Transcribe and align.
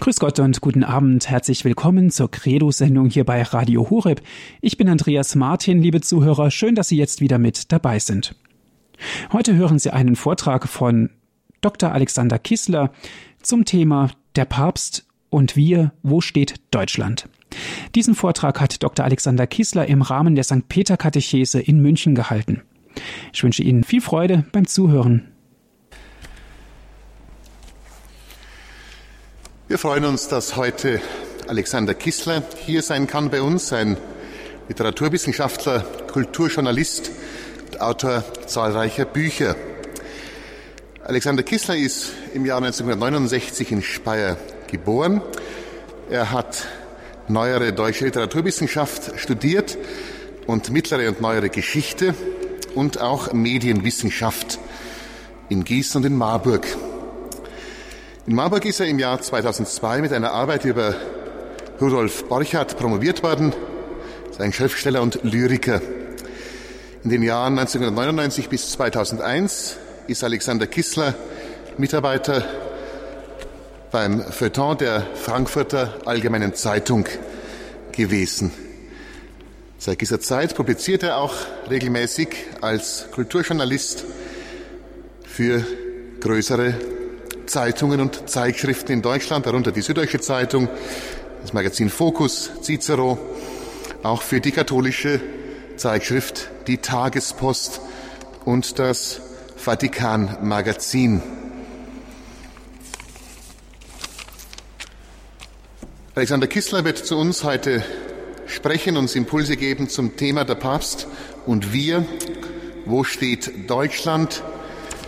Grüß 0.00 0.18
Gott 0.18 0.38
und 0.38 0.62
guten 0.62 0.82
Abend. 0.82 1.28
Herzlich 1.28 1.66
willkommen 1.66 2.10
zur 2.10 2.30
Credo-Sendung 2.30 3.10
hier 3.10 3.24
bei 3.24 3.42
Radio 3.42 3.90
Horeb. 3.90 4.22
Ich 4.62 4.78
bin 4.78 4.88
Andreas 4.88 5.34
Martin, 5.34 5.82
liebe 5.82 6.00
Zuhörer. 6.00 6.50
Schön, 6.50 6.74
dass 6.74 6.88
Sie 6.88 6.96
jetzt 6.96 7.20
wieder 7.20 7.36
mit 7.36 7.70
dabei 7.70 7.98
sind. 7.98 8.34
Heute 9.30 9.56
hören 9.56 9.78
Sie 9.78 9.92
einen 9.92 10.16
Vortrag 10.16 10.66
von 10.68 11.10
Dr. 11.60 11.92
Alexander 11.92 12.38
Kissler 12.38 12.92
zum 13.42 13.66
Thema 13.66 14.10
Der 14.36 14.46
Papst 14.46 15.06
und 15.28 15.54
wir, 15.54 15.92
wo 16.02 16.22
steht 16.22 16.54
Deutschland? 16.70 17.28
Diesen 17.94 18.14
Vortrag 18.14 18.58
hat 18.58 18.82
Dr. 18.82 19.04
Alexander 19.04 19.46
Kissler 19.46 19.86
im 19.86 20.00
Rahmen 20.00 20.34
der 20.34 20.44
St. 20.44 20.66
Peter 20.70 20.96
Katechese 20.96 21.60
in 21.60 21.82
München 21.82 22.14
gehalten. 22.14 22.62
Ich 23.34 23.44
wünsche 23.44 23.62
Ihnen 23.62 23.84
viel 23.84 24.00
Freude 24.00 24.46
beim 24.50 24.66
Zuhören. 24.66 25.30
Wir 29.70 29.78
freuen 29.78 30.04
uns, 30.04 30.26
dass 30.26 30.56
heute 30.56 31.00
Alexander 31.46 31.94
Kissler 31.94 32.42
hier 32.66 32.82
sein 32.82 33.06
kann 33.06 33.30
bei 33.30 33.40
uns, 33.40 33.72
ein 33.72 33.98
Literaturwissenschaftler, 34.66 35.84
Kulturjournalist 36.10 37.12
und 37.66 37.80
Autor 37.80 38.24
zahlreicher 38.48 39.04
Bücher. 39.04 39.54
Alexander 41.04 41.44
Kissler 41.44 41.76
ist 41.76 42.10
im 42.34 42.44
Jahr 42.46 42.56
1969 42.56 43.70
in 43.70 43.82
Speyer 43.82 44.36
geboren. 44.66 45.22
Er 46.10 46.32
hat 46.32 46.66
neuere 47.28 47.72
deutsche 47.72 48.06
Literaturwissenschaft 48.06 49.20
studiert 49.20 49.78
und 50.48 50.70
mittlere 50.70 51.08
und 51.08 51.20
neuere 51.20 51.48
Geschichte 51.48 52.16
und 52.74 53.00
auch 53.00 53.32
Medienwissenschaft 53.32 54.58
in 55.48 55.62
Gießen 55.62 56.00
und 56.00 56.06
in 56.08 56.16
Marburg. 56.16 56.66
In 58.26 58.34
Marburg 58.34 58.66
ist 58.66 58.80
er 58.80 58.86
im 58.86 58.98
Jahr 58.98 59.20
2002 59.20 60.02
mit 60.02 60.12
einer 60.12 60.32
Arbeit 60.32 60.66
über 60.66 60.94
Rudolf 61.80 62.28
Borchardt 62.28 62.76
promoviert 62.76 63.22
worden, 63.22 63.54
sein 64.36 64.52
Schriftsteller 64.52 65.00
und 65.00 65.20
Lyriker. 65.22 65.80
In 67.02 67.08
den 67.08 67.22
Jahren 67.22 67.58
1999 67.58 68.50
bis 68.50 68.72
2001 68.72 69.78
ist 70.06 70.22
Alexander 70.22 70.66
Kissler 70.66 71.14
Mitarbeiter 71.78 72.44
beim 73.90 74.20
Feuilleton 74.20 74.76
der 74.76 75.06
Frankfurter 75.14 75.94
Allgemeinen 76.04 76.54
Zeitung 76.54 77.06
gewesen. 77.92 78.52
Seit 79.78 80.02
dieser 80.02 80.20
Zeit 80.20 80.54
publiziert 80.54 81.02
er 81.04 81.16
auch 81.16 81.34
regelmäßig 81.70 82.28
als 82.60 83.06
Kulturjournalist 83.12 84.04
für 85.24 85.64
größere 86.20 86.99
Zeitungen 87.50 88.00
und 88.00 88.30
Zeitschriften 88.30 88.92
in 88.92 89.02
Deutschland, 89.02 89.44
darunter 89.44 89.72
die 89.72 89.80
Süddeutsche 89.80 90.20
Zeitung, 90.20 90.68
das 91.42 91.52
Magazin 91.52 91.90
Focus, 91.90 92.48
Cicero, 92.62 93.18
auch 94.04 94.22
für 94.22 94.40
die 94.40 94.52
katholische 94.52 95.20
Zeitschrift 95.76 96.48
Die 96.68 96.78
Tagespost 96.78 97.80
und 98.44 98.78
das 98.78 99.20
Vatikan 99.56 100.38
Magazin. 100.42 101.20
Alexander 106.14 106.46
Kissler 106.46 106.84
wird 106.84 106.98
zu 106.98 107.18
uns 107.18 107.42
heute 107.42 107.82
sprechen, 108.46 108.96
uns 108.96 109.16
Impulse 109.16 109.56
geben 109.56 109.88
zum 109.88 110.16
Thema 110.16 110.44
der 110.44 110.54
Papst 110.54 111.08
und 111.46 111.72
wir. 111.72 112.06
Wo 112.84 113.02
steht 113.02 113.68
Deutschland? 113.68 114.44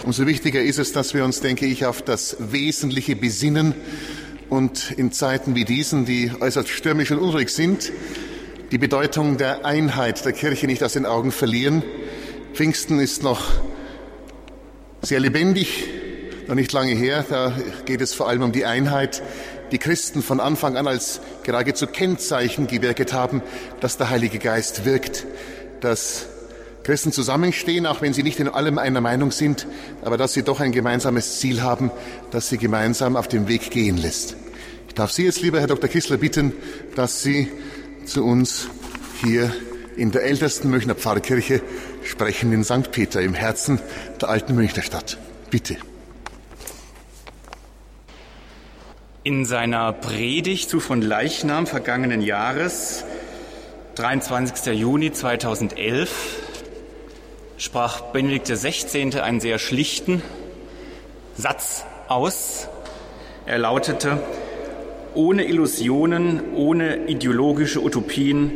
Umso 0.05 0.27
wichtiger 0.27 0.61
ist 0.61 0.81
es, 0.81 0.93
dass 0.93 1.15
wir 1.15 1.25
uns, 1.25 1.41
denke 1.41 1.65
ich, 1.65 1.87
auf 1.87 2.03
das 2.03 2.37
Wesentliche 2.41 3.15
besinnen 3.15 3.73
und 4.49 4.91
in 4.91 5.13
Zeiten 5.13 5.55
wie 5.55 5.65
diesen, 5.65 6.07
die 6.07 6.33
äußerst 6.41 6.69
stürmisch 6.69 7.13
und 7.13 7.19
unruhig 7.19 7.51
sind, 7.51 7.93
die 8.73 8.79
Bedeutung 8.79 9.37
der 9.37 9.65
Einheit 9.65 10.25
der 10.25 10.33
Kirche 10.33 10.67
nicht 10.67 10.83
aus 10.83 10.95
den 10.95 11.07
Augen 11.07 11.31
verlieren. 11.31 11.85
Pfingsten 12.53 12.99
ist 12.99 13.23
noch 13.23 13.45
sehr 15.03 15.21
lebendig, 15.21 15.85
noch 16.49 16.57
nicht 16.57 16.73
lange 16.73 16.95
her. 16.95 17.25
Da 17.29 17.57
geht 17.85 18.01
es 18.01 18.13
vor 18.13 18.29
allem 18.29 18.43
um 18.43 18.51
die 18.51 18.65
Einheit, 18.65 19.23
die 19.71 19.79
Christen 19.79 20.21
von 20.21 20.41
Anfang 20.41 20.77
an 20.77 20.89
als 20.89 21.21
geradezu 21.45 21.87
Kennzeichen 21.87 22.67
gewirkt 22.67 23.13
haben, 23.13 23.41
dass 23.81 23.99
der 23.99 24.11
Heilige 24.11 24.41
Geist 24.41 24.85
wirkt, 24.85 25.27
dass 25.81 26.27
Christen 26.85 27.13
zusammenstehen, 27.13 27.87
auch 27.87 28.03
wenn 28.03 28.13
sie 28.13 28.23
nicht 28.23 28.41
in 28.41 28.49
allem 28.49 28.79
einer 28.79 29.01
Meinung 29.01 29.31
sind, 29.31 29.67
aber 30.03 30.17
dass 30.17 30.33
sie 30.33 30.43
doch 30.43 30.61
ein 30.61 30.73
gemeinsames 30.73 31.39
Ziel 31.39 31.63
haben, 31.63 31.91
das 32.31 32.49
sie 32.49 32.59
gemeinsam 32.59 33.17
auf 33.17 33.29
dem 33.29 33.49
Weg 33.49 33.71
gehen 33.71 33.97
lässt. 33.97 34.37
Ich 34.93 34.95
darf 34.95 35.11
Sie 35.11 35.25
jetzt, 35.25 35.41
lieber 35.41 35.59
Herr 35.59 35.69
Dr. 35.69 35.89
Kissler, 35.89 36.19
bitten, 36.19 36.53
dass 36.97 37.23
Sie 37.23 37.51
zu 38.05 38.23
uns 38.27 38.69
hier 39.23 39.51
in 39.97 40.11
der 40.11 40.25
ältesten 40.25 40.69
Münchner 40.69 40.95
Pfarrkirche 40.95 41.63
sprechen, 42.05 42.53
in 42.53 42.63
St. 42.63 42.93
Peter, 42.93 43.23
im 43.23 43.33
Herzen 43.33 43.81
der 44.21 44.29
alten 44.29 44.55
Münchner 44.55 44.83
Stadt. 44.83 45.17
Bitte. 45.51 45.79
In 49.23 49.47
seiner 49.47 49.95
Predigt 49.95 50.69
zu 50.69 50.79
von 50.79 51.01
Leichnam 51.01 51.67
vergangenen 51.67 52.21
Jahres, 52.21 53.05
23. 53.95 54.75
Juni 54.79 55.13
2011, 55.13 56.42
sprach 57.63 58.01
Benedikt 58.13 58.49
XVI. 58.49 59.21
einen 59.21 59.39
sehr 59.39 59.61
schlichten 59.61 60.21
Satz 61.37 61.85
aus. 62.09 62.67
Er 63.47 63.59
lautete, 63.59 64.19
ohne 65.15 65.45
Illusionen, 65.45 66.55
ohne 66.57 67.07
ideologische 67.07 67.81
Utopien 67.81 68.51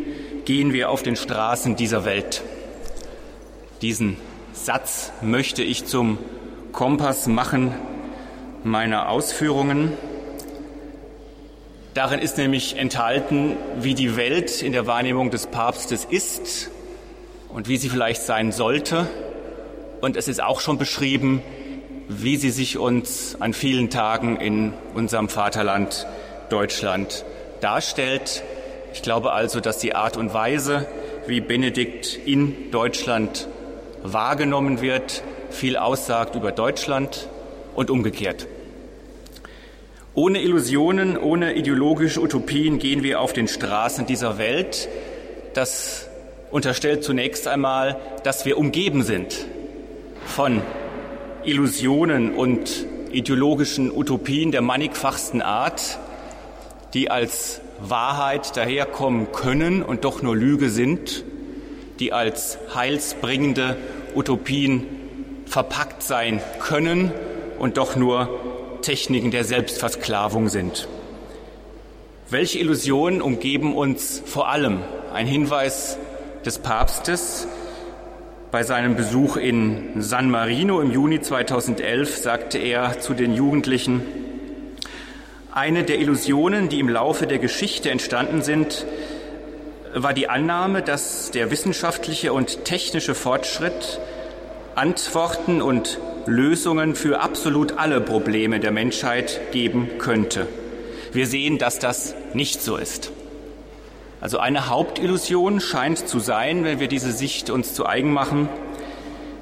gehen 0.44 0.72
wir 0.72 0.90
auf 0.90 1.04
den 1.04 1.14
Straßen 1.14 1.76
dieser 1.76 2.04
Welt. 2.04 2.42
Diesen 3.80 4.16
Satz 4.52 5.12
möchte 5.22 5.62
ich 5.62 5.84
zum 5.84 6.18
Kompass 6.72 7.28
machen 7.28 7.76
meiner 8.64 9.08
Ausführungen. 9.08 9.92
Darin 11.94 12.18
ist 12.18 12.38
nämlich 12.38 12.76
enthalten, 12.76 13.56
wie 13.78 13.94
die 13.94 14.16
Welt 14.16 14.62
in 14.62 14.72
der 14.72 14.88
Wahrnehmung 14.88 15.30
des 15.30 15.46
Papstes 15.46 16.04
ist 16.04 16.72
und 17.56 17.68
wie 17.68 17.78
sie 17.78 17.88
vielleicht 17.88 18.20
sein 18.20 18.52
sollte. 18.52 19.08
Und 20.02 20.18
es 20.18 20.28
ist 20.28 20.42
auch 20.42 20.60
schon 20.60 20.76
beschrieben, 20.76 21.42
wie 22.06 22.36
sie 22.36 22.50
sich 22.50 22.76
uns 22.76 23.34
an 23.40 23.54
vielen 23.54 23.88
Tagen 23.88 24.36
in 24.36 24.74
unserem 24.94 25.30
Vaterland 25.30 26.06
Deutschland 26.50 27.24
darstellt. 27.62 28.42
Ich 28.92 29.00
glaube 29.00 29.32
also, 29.32 29.60
dass 29.60 29.78
die 29.78 29.94
Art 29.94 30.18
und 30.18 30.34
Weise, 30.34 30.86
wie 31.26 31.40
Benedikt 31.40 32.18
in 32.26 32.70
Deutschland 32.70 33.48
wahrgenommen 34.02 34.82
wird, 34.82 35.22
viel 35.48 35.78
aussagt 35.78 36.34
über 36.34 36.52
Deutschland 36.52 37.26
und 37.74 37.88
umgekehrt. 37.88 38.46
Ohne 40.12 40.42
Illusionen, 40.42 41.16
ohne 41.16 41.54
ideologische 41.54 42.20
Utopien 42.20 42.78
gehen 42.78 43.02
wir 43.02 43.18
auf 43.18 43.32
den 43.32 43.48
Straßen 43.48 44.04
dieser 44.04 44.36
Welt. 44.36 44.90
Das 45.54 46.06
unterstellt 46.50 47.04
zunächst 47.04 47.48
einmal, 47.48 47.96
dass 48.22 48.44
wir 48.44 48.58
umgeben 48.58 49.02
sind 49.02 49.46
von 50.24 50.62
Illusionen 51.44 52.34
und 52.34 52.86
ideologischen 53.12 53.90
Utopien 53.90 54.50
der 54.50 54.62
mannigfachsten 54.62 55.42
Art, 55.42 55.98
die 56.94 57.10
als 57.10 57.60
Wahrheit 57.80 58.56
daherkommen 58.56 59.32
können 59.32 59.82
und 59.82 60.04
doch 60.04 60.22
nur 60.22 60.36
Lüge 60.36 60.70
sind, 60.70 61.24
die 62.00 62.12
als 62.12 62.58
heilsbringende 62.74 63.76
Utopien 64.14 64.86
verpackt 65.46 66.02
sein 66.02 66.40
können 66.58 67.12
und 67.58 67.76
doch 67.76 67.96
nur 67.96 68.28
Techniken 68.82 69.30
der 69.30 69.44
Selbstversklavung 69.44 70.48
sind. 70.48 70.88
Welche 72.28 72.58
Illusionen 72.58 73.22
umgeben 73.22 73.74
uns 73.74 74.22
vor 74.26 74.48
allem? 74.48 74.80
Ein 75.12 75.26
Hinweis 75.26 75.96
des 76.46 76.60
Papstes. 76.60 77.48
Bei 78.52 78.62
seinem 78.62 78.94
Besuch 78.94 79.36
in 79.36 80.00
San 80.00 80.30
Marino 80.30 80.80
im 80.80 80.92
Juni 80.92 81.20
2011 81.20 82.16
sagte 82.16 82.58
er 82.58 83.00
zu 83.00 83.14
den 83.14 83.34
Jugendlichen, 83.34 84.02
eine 85.52 85.82
der 85.82 85.98
Illusionen, 85.98 86.68
die 86.68 86.78
im 86.78 86.88
Laufe 86.88 87.26
der 87.26 87.38
Geschichte 87.38 87.90
entstanden 87.90 88.42
sind, 88.42 88.86
war 89.94 90.14
die 90.14 90.28
Annahme, 90.28 90.82
dass 90.82 91.30
der 91.32 91.50
wissenschaftliche 91.50 92.32
und 92.32 92.64
technische 92.64 93.14
Fortschritt 93.14 93.98
Antworten 94.74 95.62
und 95.62 95.98
Lösungen 96.26 96.94
für 96.94 97.20
absolut 97.20 97.78
alle 97.78 98.00
Probleme 98.00 98.60
der 98.60 98.70
Menschheit 98.70 99.40
geben 99.52 99.98
könnte. 99.98 100.46
Wir 101.12 101.26
sehen, 101.26 101.58
dass 101.58 101.78
das 101.78 102.14
nicht 102.34 102.62
so 102.62 102.76
ist. 102.76 103.10
Also 104.20 104.38
eine 104.38 104.68
Hauptillusion 104.68 105.60
scheint 105.60 106.08
zu 106.08 106.18
sein, 106.20 106.64
wenn 106.64 106.80
wir 106.80 106.88
diese 106.88 107.12
Sicht 107.12 107.50
uns 107.50 107.74
zu 107.74 107.86
eigen 107.86 108.12
machen, 108.12 108.48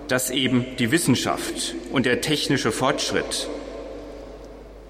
dass 0.09 0.31
eben 0.31 0.67
die 0.79 0.91
Wissenschaft 0.91 1.75
und 1.93 2.07
der 2.07 2.21
technische 2.21 2.73
Fortschritt 2.73 3.49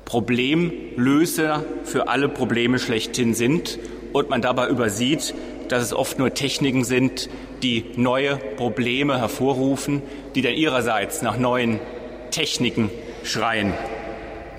Problemlöser 0.04 1.64
für 1.84 2.08
alle 2.08 2.28
Probleme 2.28 2.78
schlechthin 2.78 3.34
sind 3.34 3.78
und 4.12 4.30
man 4.30 4.42
dabei 4.42 4.68
übersieht, 4.68 5.34
dass 5.68 5.82
es 5.82 5.92
oft 5.92 6.18
nur 6.18 6.34
Techniken 6.34 6.84
sind, 6.84 7.28
die 7.62 7.84
neue 7.96 8.36
Probleme 8.36 9.18
hervorrufen, 9.18 10.02
die 10.34 10.42
dann 10.42 10.54
ihrerseits 10.54 11.22
nach 11.22 11.38
neuen 11.38 11.80
Techniken 12.30 12.90
schreien. 13.22 13.72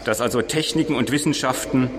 Dass 0.03 0.21
also 0.21 0.41
Techniken 0.41 0.95
und 0.95 1.11
Wissenschaften 1.11 1.89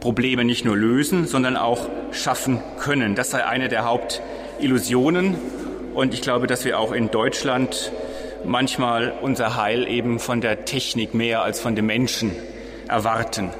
Probleme 0.00 0.44
nicht 0.44 0.64
nur 0.64 0.76
lösen, 0.76 1.26
sondern 1.26 1.56
auch 1.56 1.88
schaffen 2.12 2.60
können. 2.78 3.14
Das 3.14 3.30
sei 3.30 3.44
eine 3.44 3.68
der 3.68 3.84
Hauptillusionen. 3.84 5.36
Und 5.94 6.14
ich 6.14 6.22
glaube, 6.22 6.46
dass 6.46 6.64
wir 6.64 6.78
auch 6.78 6.92
in 6.92 7.10
Deutschland 7.10 7.92
manchmal 8.44 9.12
unser 9.20 9.56
Heil 9.56 9.88
eben 9.88 10.18
von 10.20 10.40
der 10.40 10.64
Technik 10.64 11.14
mehr 11.14 11.42
als 11.42 11.60
von 11.60 11.74
dem 11.74 11.86
Menschen 11.86 12.32
erwarten. 12.86 13.50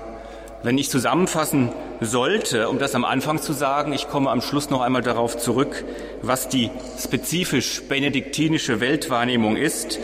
Wenn 0.62 0.78
ich 0.78 0.90
zusammenfassen 0.90 1.70
sollte, 2.00 2.68
um 2.68 2.78
das 2.78 2.94
am 2.94 3.04
Anfang 3.04 3.40
zu 3.40 3.52
sagen, 3.52 3.92
ich 3.92 4.08
komme 4.08 4.30
am 4.30 4.40
Schluss 4.40 4.70
noch 4.70 4.80
einmal 4.80 5.02
darauf 5.02 5.36
zurück, 5.36 5.84
was 6.22 6.48
die 6.48 6.70
spezifisch 6.98 7.82
benediktinische 7.82 8.80
Weltwahrnehmung 8.80 9.56
ist, 9.56 9.98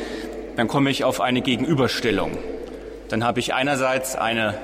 dann 0.57 0.69
komme 0.69 0.91
ich 0.91 1.05
auf 1.05 1.21
eine 1.21 1.41
Gegenüberstellung. 1.41 2.39
Dann 3.09 3.25
habe 3.25 3.41
ich 3.41 3.55
einerseits 3.55 4.17
eine 4.17 4.55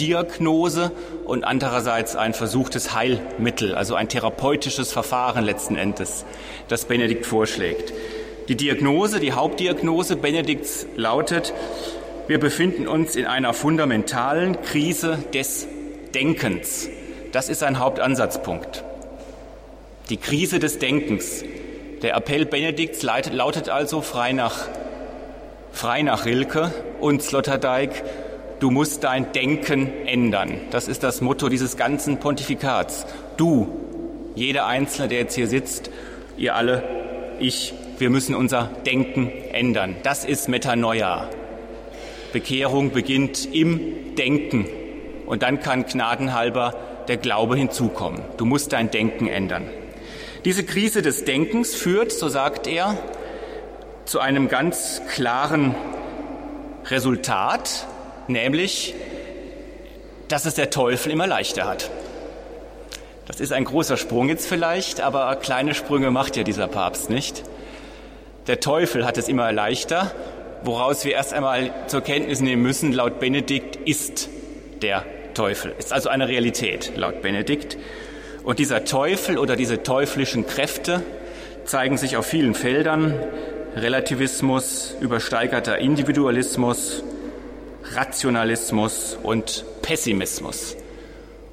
Diagnose 0.00 0.92
und 1.24 1.44
andererseits 1.44 2.16
ein 2.16 2.34
versuchtes 2.34 2.94
Heilmittel, 2.94 3.74
also 3.74 3.94
ein 3.94 4.08
therapeutisches 4.08 4.92
Verfahren 4.92 5.44
letzten 5.44 5.76
Endes, 5.76 6.24
das 6.68 6.84
Benedikt 6.84 7.26
vorschlägt. 7.26 7.92
Die 8.48 8.56
Diagnose, 8.56 9.20
die 9.20 9.32
Hauptdiagnose 9.32 10.16
Benedikts 10.16 10.86
lautet, 10.96 11.54
wir 12.26 12.40
befinden 12.40 12.86
uns 12.86 13.16
in 13.16 13.26
einer 13.26 13.52
fundamentalen 13.52 14.60
Krise 14.62 15.18
des 15.32 15.66
Denkens. 16.14 16.88
Das 17.32 17.48
ist 17.48 17.62
ein 17.62 17.78
Hauptansatzpunkt. 17.78 18.84
Die 20.10 20.16
Krise 20.18 20.58
des 20.58 20.78
Denkens. 20.78 21.42
Der 22.02 22.14
Appell 22.16 22.44
Benedikts 22.44 23.02
lautet 23.02 23.68
also 23.68 24.02
frei 24.02 24.32
nach, 24.32 24.68
frei 25.72 26.02
nach 26.02 26.26
Rilke 26.26 26.72
und 27.00 27.22
Sloterdijk, 27.22 28.04
du 28.64 28.70
musst 28.70 29.04
dein 29.04 29.30
Denken 29.32 29.92
ändern. 30.06 30.58
Das 30.70 30.88
ist 30.88 31.02
das 31.02 31.20
Motto 31.20 31.50
dieses 31.50 31.76
ganzen 31.76 32.18
Pontifikats. 32.18 33.04
Du, 33.36 33.68
jeder 34.34 34.64
Einzelne, 34.64 35.08
der 35.08 35.18
jetzt 35.18 35.34
hier 35.34 35.48
sitzt, 35.48 35.90
ihr 36.38 36.54
alle, 36.54 36.82
ich, 37.40 37.74
wir 37.98 38.08
müssen 38.08 38.34
unser 38.34 38.70
Denken 38.86 39.30
ändern. 39.52 39.96
Das 40.02 40.24
ist 40.24 40.48
Metanoia. 40.48 41.28
Bekehrung 42.32 42.90
beginnt 42.92 43.54
im 43.54 44.14
Denken. 44.16 44.66
Und 45.26 45.42
dann 45.42 45.60
kann 45.60 45.84
gnadenhalber 45.84 46.74
der 47.06 47.18
Glaube 47.18 47.56
hinzukommen. 47.56 48.22
Du 48.38 48.46
musst 48.46 48.72
dein 48.72 48.90
Denken 48.90 49.26
ändern. 49.28 49.68
Diese 50.46 50.64
Krise 50.64 51.02
des 51.02 51.26
Denkens 51.26 51.74
führt, 51.74 52.12
so 52.12 52.28
sagt 52.28 52.66
er, 52.66 52.96
zu 54.06 54.20
einem 54.20 54.48
ganz 54.48 55.02
klaren 55.12 55.74
Resultat, 56.86 57.88
nämlich, 58.28 58.94
dass 60.28 60.46
es 60.46 60.54
der 60.54 60.70
Teufel 60.70 61.12
immer 61.12 61.26
leichter 61.26 61.66
hat. 61.66 61.90
Das 63.26 63.40
ist 63.40 63.52
ein 63.52 63.64
großer 63.64 63.96
Sprung 63.96 64.28
jetzt 64.28 64.46
vielleicht, 64.46 65.00
aber 65.00 65.34
kleine 65.36 65.74
Sprünge 65.74 66.10
macht 66.10 66.36
ja 66.36 66.42
dieser 66.42 66.68
Papst 66.68 67.10
nicht. 67.10 67.42
Der 68.46 68.60
Teufel 68.60 69.06
hat 69.06 69.16
es 69.16 69.28
immer 69.28 69.50
leichter, 69.52 70.12
woraus 70.62 71.04
wir 71.04 71.12
erst 71.12 71.32
einmal 71.32 71.72
zur 71.86 72.02
Kenntnis 72.02 72.40
nehmen 72.40 72.62
müssen, 72.62 72.92
laut 72.92 73.20
Benedikt 73.20 73.76
ist 73.76 74.28
der 74.82 75.04
Teufel. 75.32 75.74
Ist 75.78 75.92
also 75.92 76.10
eine 76.10 76.28
Realität, 76.28 76.92
laut 76.96 77.22
Benedikt. 77.22 77.78
Und 78.44 78.58
dieser 78.58 78.84
Teufel 78.84 79.38
oder 79.38 79.56
diese 79.56 79.82
teuflischen 79.82 80.46
Kräfte 80.46 81.02
zeigen 81.64 81.96
sich 81.96 82.16
auf 82.18 82.26
vielen 82.26 82.54
Feldern. 82.54 83.14
Relativismus, 83.76 84.94
übersteigerter 85.00 85.78
Individualismus, 85.78 87.02
Rationalismus 87.96 89.16
und 89.22 89.64
Pessimismus. 89.82 90.76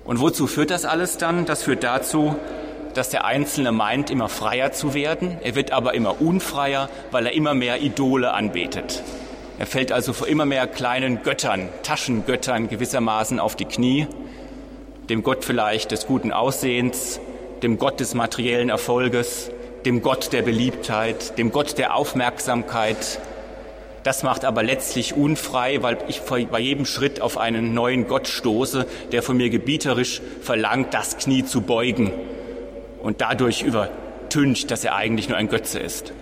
Und 0.04 0.20
wozu 0.20 0.48
führt 0.48 0.72
das 0.72 0.86
alles 0.86 1.18
dann? 1.18 1.46
Das 1.46 1.64
führt 1.64 1.84
dazu, 1.84 2.36
dass 2.94 3.10
der 3.10 3.26
Einzelne 3.26 3.72
meint, 3.72 4.10
immer 4.10 4.30
freier 4.30 4.72
zu 4.72 4.94
werden. 4.94 5.38
Er 5.42 5.56
wird 5.56 5.72
aber 5.72 5.94
immer 5.94 6.22
unfreier, 6.22 6.90
weil 7.12 7.26
er 7.26 7.34
immer 7.34 7.54
mehr 7.54 7.82
Idole 7.82 8.34
anbetet. 8.34 9.04
Er 9.60 9.68
fällt 9.68 9.92
also 9.92 10.14
vor 10.14 10.28
immer 10.28 10.46
mehr 10.46 10.66
kleinen 10.68 11.24
Göttern, 11.24 11.70
Taschengöttern 11.84 12.68
gewissermaßen 12.68 13.40
auf 13.40 13.56
die 13.56 13.66
Knie, 13.66 14.08
dem 15.10 15.24
Gott 15.24 15.46
vielleicht 15.46 15.92
des 15.92 16.08
guten 16.08 16.32
Aussehens, 16.32 17.20
dem 17.62 17.78
Gott 17.78 18.00
des 18.00 18.16
materiellen 18.16 18.70
Erfolges, 18.70 19.52
dem 19.86 20.02
Gott 20.02 20.34
der 20.34 20.42
Beliebtheit, 20.42 21.38
dem 21.38 21.52
Gott 21.52 21.78
der 21.78 21.96
Aufmerksamkeit. 21.96 23.20
Das 24.03 24.24
macht 24.24 24.45
aber 24.45 24.63
letztlich 24.63 25.15
unfrei, 25.15 25.83
weil 25.83 25.98
ich 26.07 26.21
bei 26.21 26.59
jedem 26.59 26.86
Schritt 26.86 27.21
auf 27.21 27.38
einen 27.38 27.74
neuen 27.74 28.07
Gott 28.07 28.27
stoße, 28.27 28.88
der 29.12 29.21
von 29.21 29.38
mir 29.38 29.50
gebieterisch 29.50 30.21
verlangt, 30.42 30.94
das 30.94 31.18
Knie 31.18 31.45
zu 31.45 31.62
beugen 31.62 32.12
und 33.03 33.21
dadurch 33.21 33.62
übertüncht, 33.62 34.71
dass 34.71 34.83
er 34.83 34.95
eigentlich 34.95 35.30
nur 35.30 35.38
ein 35.38 35.50
Götze 35.50 35.80
ist. 35.80 36.13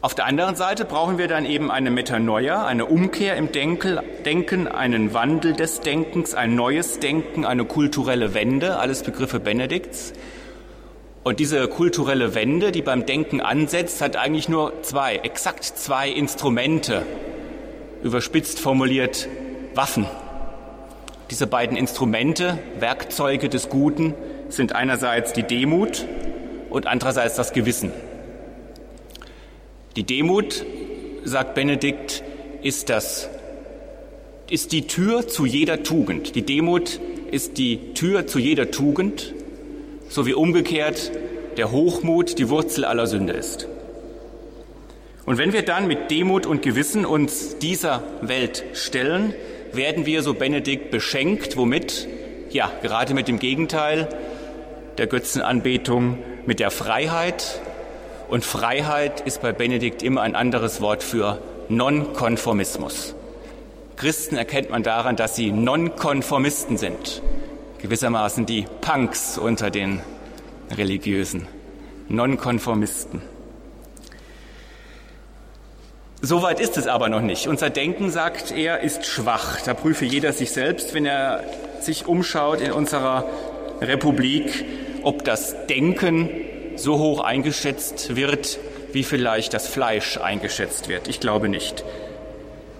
Auf 0.00 0.14
der 0.14 0.26
anderen 0.26 0.54
Seite 0.54 0.84
brauchen 0.84 1.18
wir 1.18 1.26
dann 1.26 1.44
eben 1.44 1.72
eine 1.72 1.90
Metanoia, 1.90 2.64
eine 2.64 2.86
Umkehr 2.86 3.36
im 3.36 3.50
Denken, 3.50 4.68
einen 4.68 5.12
Wandel 5.12 5.54
des 5.54 5.80
Denkens, 5.80 6.34
ein 6.34 6.54
neues 6.54 7.00
Denken, 7.00 7.44
eine 7.44 7.64
kulturelle 7.64 8.32
Wende, 8.32 8.78
alles 8.78 9.02
Begriffe 9.02 9.40
Benedikts. 9.40 10.12
Und 11.24 11.40
diese 11.40 11.66
kulturelle 11.68 12.34
Wende, 12.34 12.72
die 12.72 12.82
beim 12.82 13.04
Denken 13.04 13.40
ansetzt, 13.40 14.00
hat 14.00 14.16
eigentlich 14.16 14.48
nur 14.48 14.72
zwei, 14.82 15.16
exakt 15.16 15.64
zwei 15.64 16.08
Instrumente, 16.08 17.04
überspitzt 18.02 18.60
formuliert 18.60 19.28
Waffen. 19.74 20.06
Diese 21.30 21.46
beiden 21.46 21.76
Instrumente, 21.76 22.58
Werkzeuge 22.78 23.48
des 23.48 23.68
Guten, 23.68 24.14
sind 24.48 24.74
einerseits 24.74 25.32
die 25.32 25.42
Demut 25.42 26.06
und 26.70 26.86
andererseits 26.86 27.36
das 27.36 27.52
Gewissen. 27.52 27.92
Die 29.96 30.04
Demut, 30.04 30.64
sagt 31.24 31.54
Benedikt, 31.54 32.22
ist 32.62 32.88
das, 32.88 33.28
ist 34.48 34.72
die 34.72 34.86
Tür 34.86 35.28
zu 35.28 35.44
jeder 35.44 35.82
Tugend. 35.82 36.34
Die 36.34 36.42
Demut 36.42 37.00
ist 37.30 37.58
die 37.58 37.92
Tür 37.94 38.26
zu 38.26 38.38
jeder 38.38 38.70
Tugend, 38.70 39.34
so 40.08 40.26
wie 40.26 40.34
umgekehrt 40.34 41.12
der 41.56 41.72
Hochmut 41.72 42.38
die 42.38 42.48
Wurzel 42.48 42.84
aller 42.84 43.06
Sünde 43.06 43.32
ist. 43.32 43.68
Und 45.26 45.38
wenn 45.38 45.52
wir 45.52 45.62
dann 45.62 45.86
mit 45.86 46.10
Demut 46.10 46.46
und 46.46 46.62
Gewissen 46.62 47.04
uns 47.04 47.58
dieser 47.58 48.02
Welt 48.22 48.64
stellen, 48.72 49.34
werden 49.72 50.06
wir, 50.06 50.22
so 50.22 50.34
Benedikt, 50.34 50.90
beschenkt, 50.90 51.56
womit? 51.56 52.08
Ja, 52.50 52.70
gerade 52.80 53.12
mit 53.12 53.28
dem 53.28 53.38
Gegenteil 53.38 54.08
der 54.96 55.06
Götzenanbetung, 55.06 56.18
mit 56.46 56.60
der 56.60 56.70
Freiheit, 56.70 57.60
und 58.28 58.44
Freiheit 58.44 59.22
ist 59.22 59.40
bei 59.40 59.52
Benedikt 59.52 60.02
immer 60.02 60.20
ein 60.20 60.34
anderes 60.34 60.82
Wort 60.82 61.02
für 61.02 61.40
Nonkonformismus. 61.70 63.14
Christen 63.96 64.36
erkennt 64.36 64.70
man 64.70 64.82
daran, 64.82 65.16
dass 65.16 65.34
sie 65.34 65.50
Nonkonformisten 65.50 66.76
sind. 66.76 67.22
Gewissermaßen 67.80 68.44
die 68.44 68.66
Punks 68.80 69.38
unter 69.38 69.70
den 69.70 70.00
Religiösen. 70.70 71.46
Nonkonformisten. 72.08 73.22
Soweit 76.20 76.58
ist 76.58 76.76
es 76.76 76.88
aber 76.88 77.08
noch 77.08 77.20
nicht. 77.20 77.46
Unser 77.46 77.70
Denken, 77.70 78.10
sagt 78.10 78.50
er, 78.50 78.80
ist 78.80 79.06
schwach. 79.06 79.60
Da 79.64 79.74
prüfe 79.74 80.04
jeder 80.04 80.32
sich 80.32 80.50
selbst, 80.50 80.92
wenn 80.94 81.06
er 81.06 81.44
sich 81.80 82.06
umschaut 82.06 82.60
in 82.60 82.72
unserer 82.72 83.24
Republik, 83.80 84.64
ob 85.04 85.24
das 85.24 85.66
Denken 85.66 86.28
so 86.74 86.98
hoch 86.98 87.20
eingeschätzt 87.20 88.16
wird, 88.16 88.58
wie 88.92 89.04
vielleicht 89.04 89.54
das 89.54 89.68
Fleisch 89.68 90.18
eingeschätzt 90.18 90.88
wird. 90.88 91.06
Ich 91.06 91.20
glaube 91.20 91.48
nicht. 91.48 91.84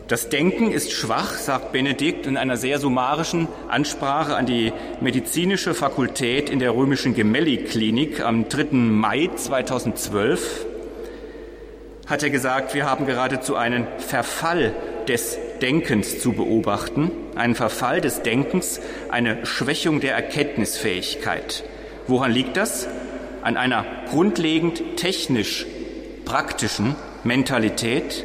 Das 0.08 0.30
Denken 0.30 0.72
ist 0.72 0.90
schwach, 0.90 1.34
sagt 1.34 1.72
Benedikt 1.72 2.26
in 2.26 2.36
einer 2.36 2.56
sehr 2.56 2.78
summarischen 2.78 3.46
Ansprache 3.68 4.34
an 4.34 4.46
die 4.46 4.72
medizinische 5.00 5.74
Fakultät 5.74 6.50
in 6.50 6.58
der 6.58 6.74
römischen 6.74 7.14
Gemelli-Klinik 7.14 8.24
am 8.24 8.48
3. 8.48 8.68
Mai 8.72 9.28
2012. 9.36 10.66
Hat 12.06 12.22
er 12.22 12.30
gesagt, 12.30 12.74
wir 12.74 12.86
haben 12.86 13.06
geradezu 13.06 13.54
einen 13.54 13.86
Verfall 13.98 14.74
des 15.06 15.38
Denkens 15.60 16.20
zu 16.20 16.32
beobachten, 16.32 17.10
einen 17.36 17.54
Verfall 17.54 18.00
des 18.00 18.22
Denkens, 18.22 18.80
eine 19.10 19.44
Schwächung 19.44 20.00
der 20.00 20.14
Erkenntnisfähigkeit. 20.14 21.64
Woran 22.06 22.32
liegt 22.32 22.56
das? 22.56 22.88
an 23.42 23.56
einer 23.56 23.84
grundlegend 24.10 24.96
technisch 24.96 25.66
praktischen 26.24 26.96
Mentalität, 27.24 28.24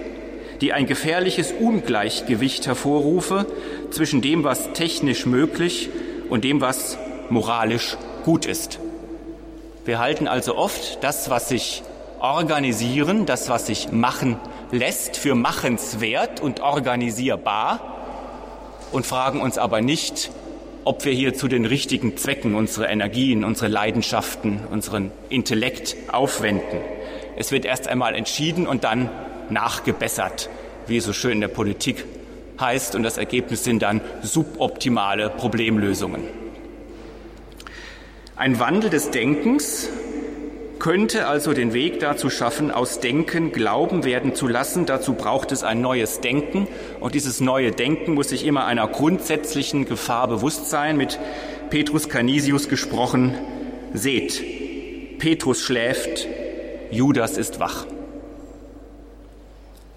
die 0.62 0.74
ein 0.74 0.86
gefährliches 0.86 1.52
Ungleichgewicht 1.52 2.68
hervorrufe 2.68 3.46
zwischen 3.92 4.22
dem, 4.22 4.44
was 4.44 4.74
technisch 4.74 5.26
möglich 5.26 5.90
und 6.30 6.44
dem, 6.44 6.62
was 6.62 6.98
moralisch 7.30 7.98
gut 8.24 8.46
ist. 8.46 8.80
Wir 9.86 10.00
halten 10.00 10.28
also 10.28 10.56
oft 10.56 11.04
das, 11.04 11.30
was 11.30 11.50
sich 11.50 11.84
organisieren, 12.20 13.26
das, 13.26 13.50
was 13.50 13.68
sich 13.68 13.92
machen 13.92 14.38
lässt, 14.72 15.18
für 15.18 15.36
machenswert 15.36 16.40
und 16.40 16.62
organisierbar 16.62 17.94
und 18.94 19.06
fragen 19.06 19.42
uns 19.42 19.58
aber 19.58 19.82
nicht, 19.82 20.32
ob 20.86 21.06
wir 21.06 21.14
hier 21.14 21.34
zu 21.34 21.48
den 21.48 21.66
richtigen 21.66 22.18
Zwecken 22.18 22.56
unsere 22.56 22.88
Energien, 22.88 23.44
unsere 23.44 23.68
Leidenschaften, 23.68 24.62
unseren 24.72 25.12
Intellekt 25.30 25.96
aufwenden. 26.12 26.80
Es 27.36 27.52
wird 27.52 27.66
erst 27.66 27.88
einmal 27.88 28.16
entschieden 28.16 28.68
und 28.68 28.84
dann 28.84 29.10
nachgebessert, 29.50 30.50
wie 30.88 30.98
es 30.98 31.06
so 31.06 31.14
schön 31.14 31.34
in 31.34 31.42
der 31.42 31.48
Politik 31.48 32.06
heißt, 32.60 32.96
und 32.96 33.04
das 33.04 33.18
Ergebnis 33.18 33.64
sind 33.64 33.82
dann 33.82 34.02
suboptimale 34.22 35.30
Problemlösungen. 35.30 36.24
Ein 38.36 38.60
Wandel 38.60 38.90
des 38.90 39.12
Denkens 39.12 39.90
könnte 40.80 41.28
also 41.28 41.54
den 41.54 41.74
Weg 41.74 42.00
dazu 42.00 42.30
schaffen, 42.30 42.70
aus 42.70 43.00
Denken 43.00 43.54
Glauben 43.54 44.04
werden 44.04 44.36
zu 44.36 44.48
lassen. 44.48 44.86
Dazu 44.86 45.14
braucht 45.14 45.54
es 45.54 45.64
ein 45.64 45.80
neues 45.80 46.20
Denken. 46.20 46.68
Und 47.00 47.16
dieses 47.16 47.40
neue 47.40 47.72
Denken 47.72 48.14
muss 48.14 48.30
sich 48.30 48.46
immer 48.46 48.66
einer 48.66 48.88
grundsätzlichen 48.88 49.86
Gefahr 49.86 50.28
bewusst 50.28 50.70
sein. 50.70 50.98
Mit 50.98 51.20
Petrus 51.70 52.10
Canisius 52.10 52.68
gesprochen, 52.68 53.34
seht, 53.94 54.44
Petrus 55.20 55.62
schläft, 55.62 56.28
Judas 56.92 57.38
ist 57.38 57.62
wach. 57.62 57.86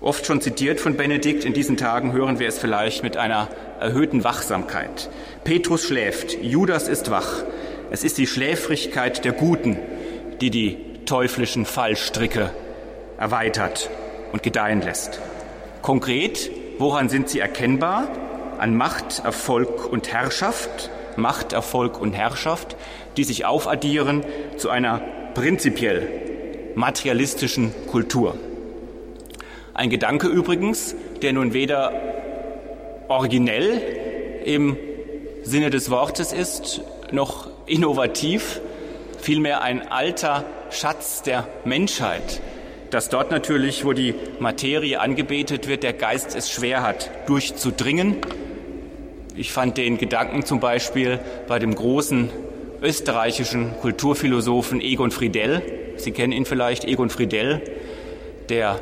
Oft 0.01 0.27
schon 0.27 0.43
zitiert 0.43 0.79
von 0.79 0.97
Benedikt, 0.97 1.47
in 1.47 1.55
diesen 1.55 1.79
Tagen 1.79 2.13
hören 2.13 2.39
wir 2.39 2.49
es 2.49 2.59
vielleicht 2.59 3.03
mit 3.03 3.17
einer 3.17 3.49
erhöhten 3.81 4.25
Wachsamkeit. 4.25 5.09
Petrus 5.43 5.85
schläft, 5.85 6.43
Judas 6.43 6.87
ist 6.87 7.11
wach. 7.11 7.45
Es 7.91 8.05
ist 8.05 8.19
die 8.19 8.27
Schläfrigkeit 8.27 9.25
der 9.25 9.33
Guten, 9.33 9.79
die 10.43 10.51
die 10.51 10.79
teuflischen 11.07 11.65
Fallstricke 11.65 12.51
erweitert 13.17 13.89
und 14.33 14.43
gedeihen 14.43 14.83
lässt. 14.83 15.19
Konkret, 15.81 16.51
woran 16.79 17.09
sind 17.09 17.31
sie 17.31 17.41
erkennbar? 17.41 18.09
An 18.59 18.77
Macht, 18.77 19.25
Erfolg 19.25 19.91
und 19.91 20.13
Herrschaft, 20.13 20.91
Macht, 21.17 21.55
Erfolg 21.55 21.99
und 21.99 22.13
Herrschaft, 22.13 22.77
die 23.17 23.25
sich 23.25 23.47
aufaddieren 23.47 24.25
zu 24.59 24.69
einer 24.69 25.01
prinzipiell 25.35 26.09
materialistischen 26.75 27.73
Kultur. 27.87 28.37
Ein 29.77 29.91
Gedanke 29.91 30.29
übrigens, 30.29 30.97
der 31.21 31.35
nun 31.35 31.53
weder 31.53 31.93
originell 33.09 33.83
im 34.43 34.79
Sinne 35.43 35.69
des 35.69 35.91
Wortes 35.91 36.33
ist, 36.33 36.81
noch 37.13 37.51
innovativ, 37.67 38.63
vielmehr 39.21 39.61
ein 39.61 39.87
alter 39.87 40.47
Schatz 40.71 41.21
der 41.21 41.47
Menschheit, 41.67 42.41
dass 42.89 43.11
dort 43.11 43.31
natürlich, 43.31 43.85
wo 43.85 43.93
die 43.93 44.15
Materie 44.39 44.99
angebetet 44.99 45.69
wird, 45.69 45.83
der 45.83 45.93
Geist 45.93 46.35
es 46.35 46.51
schwer 46.51 46.83
hat, 46.83 47.11
durchzudringen. 47.27 48.17
Ich 49.37 49.53
fand 49.53 49.77
den 49.77 49.99
Gedanken 49.99 50.47
zum 50.47 50.59
Beispiel 50.59 51.21
bei 51.49 51.59
dem 51.59 51.75
großen 51.75 52.31
österreichischen 52.81 53.75
Kulturphilosophen 53.83 54.81
Egon 54.81 55.11
Friedell. 55.11 55.61
Sie 55.97 56.13
kennen 56.13 56.33
ihn 56.33 56.47
vielleicht, 56.47 56.87
Egon 56.87 57.11
Friedell, 57.11 57.61
der 58.49 58.81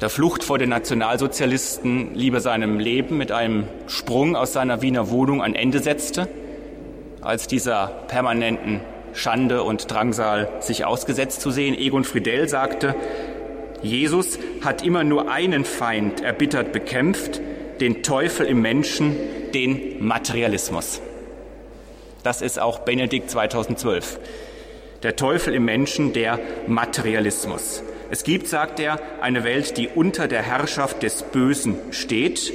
der 0.00 0.10
Flucht 0.10 0.44
vor 0.44 0.58
den 0.58 0.68
Nationalsozialisten 0.68 2.14
lieber 2.14 2.40
seinem 2.40 2.78
Leben 2.78 3.16
mit 3.16 3.32
einem 3.32 3.64
Sprung 3.88 4.36
aus 4.36 4.52
seiner 4.52 4.80
Wiener 4.80 5.10
Wohnung 5.10 5.42
ein 5.42 5.54
Ende 5.54 5.80
setzte 5.80 6.28
als 7.20 7.48
dieser 7.48 7.88
permanenten 8.06 8.80
Schande 9.12 9.64
und 9.64 9.90
Drangsal 9.90 10.48
sich 10.60 10.84
ausgesetzt 10.84 11.40
zu 11.40 11.50
sehen. 11.50 11.74
Egon 11.76 12.04
Friedel 12.04 12.48
sagte, 12.48 12.94
Jesus 13.82 14.38
hat 14.64 14.84
immer 14.84 15.02
nur 15.02 15.30
einen 15.30 15.64
Feind 15.64 16.20
erbittert 16.20 16.72
bekämpft, 16.72 17.40
den 17.80 18.02
Teufel 18.02 18.46
im 18.46 18.60
Menschen, 18.60 19.16
den 19.52 20.04
Materialismus. 20.04 21.00
Das 22.22 22.42
ist 22.42 22.60
auch 22.60 22.80
Benedikt 22.80 23.30
2012. 23.30 24.20
Der 25.02 25.16
Teufel 25.16 25.54
im 25.54 25.64
Menschen, 25.64 26.12
der 26.12 26.38
Materialismus. 26.66 27.82
Es 28.10 28.24
gibt, 28.24 28.46
sagt 28.46 28.80
er, 28.80 28.98
eine 29.20 29.44
Welt, 29.44 29.76
die 29.76 29.88
unter 29.88 30.28
der 30.28 30.42
Herrschaft 30.42 31.02
des 31.02 31.22
Bösen 31.24 31.76
steht 31.90 32.52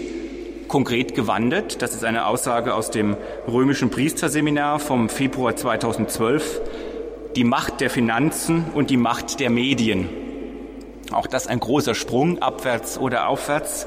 konkret 0.67 1.13
gewandelt. 1.13 1.83
Das 1.83 1.93
ist 1.93 2.03
eine 2.03 2.25
Aussage 2.25 2.73
aus 2.73 2.89
dem 2.89 3.15
römischen 3.47 3.91
Priesterseminar 3.91 4.79
vom 4.79 5.09
Februar 5.09 5.55
2012. 5.55 6.61
Die 7.35 7.43
Macht 7.43 7.81
der 7.81 7.91
Finanzen 7.91 8.65
und 8.73 8.89
die 8.89 8.97
Macht 8.97 9.39
der 9.39 9.51
Medien. 9.51 10.09
Auch 11.11 11.27
das 11.27 11.45
ein 11.45 11.59
großer 11.59 11.93
Sprung, 11.93 12.41
abwärts 12.41 12.97
oder 12.97 13.27
aufwärts, 13.27 13.85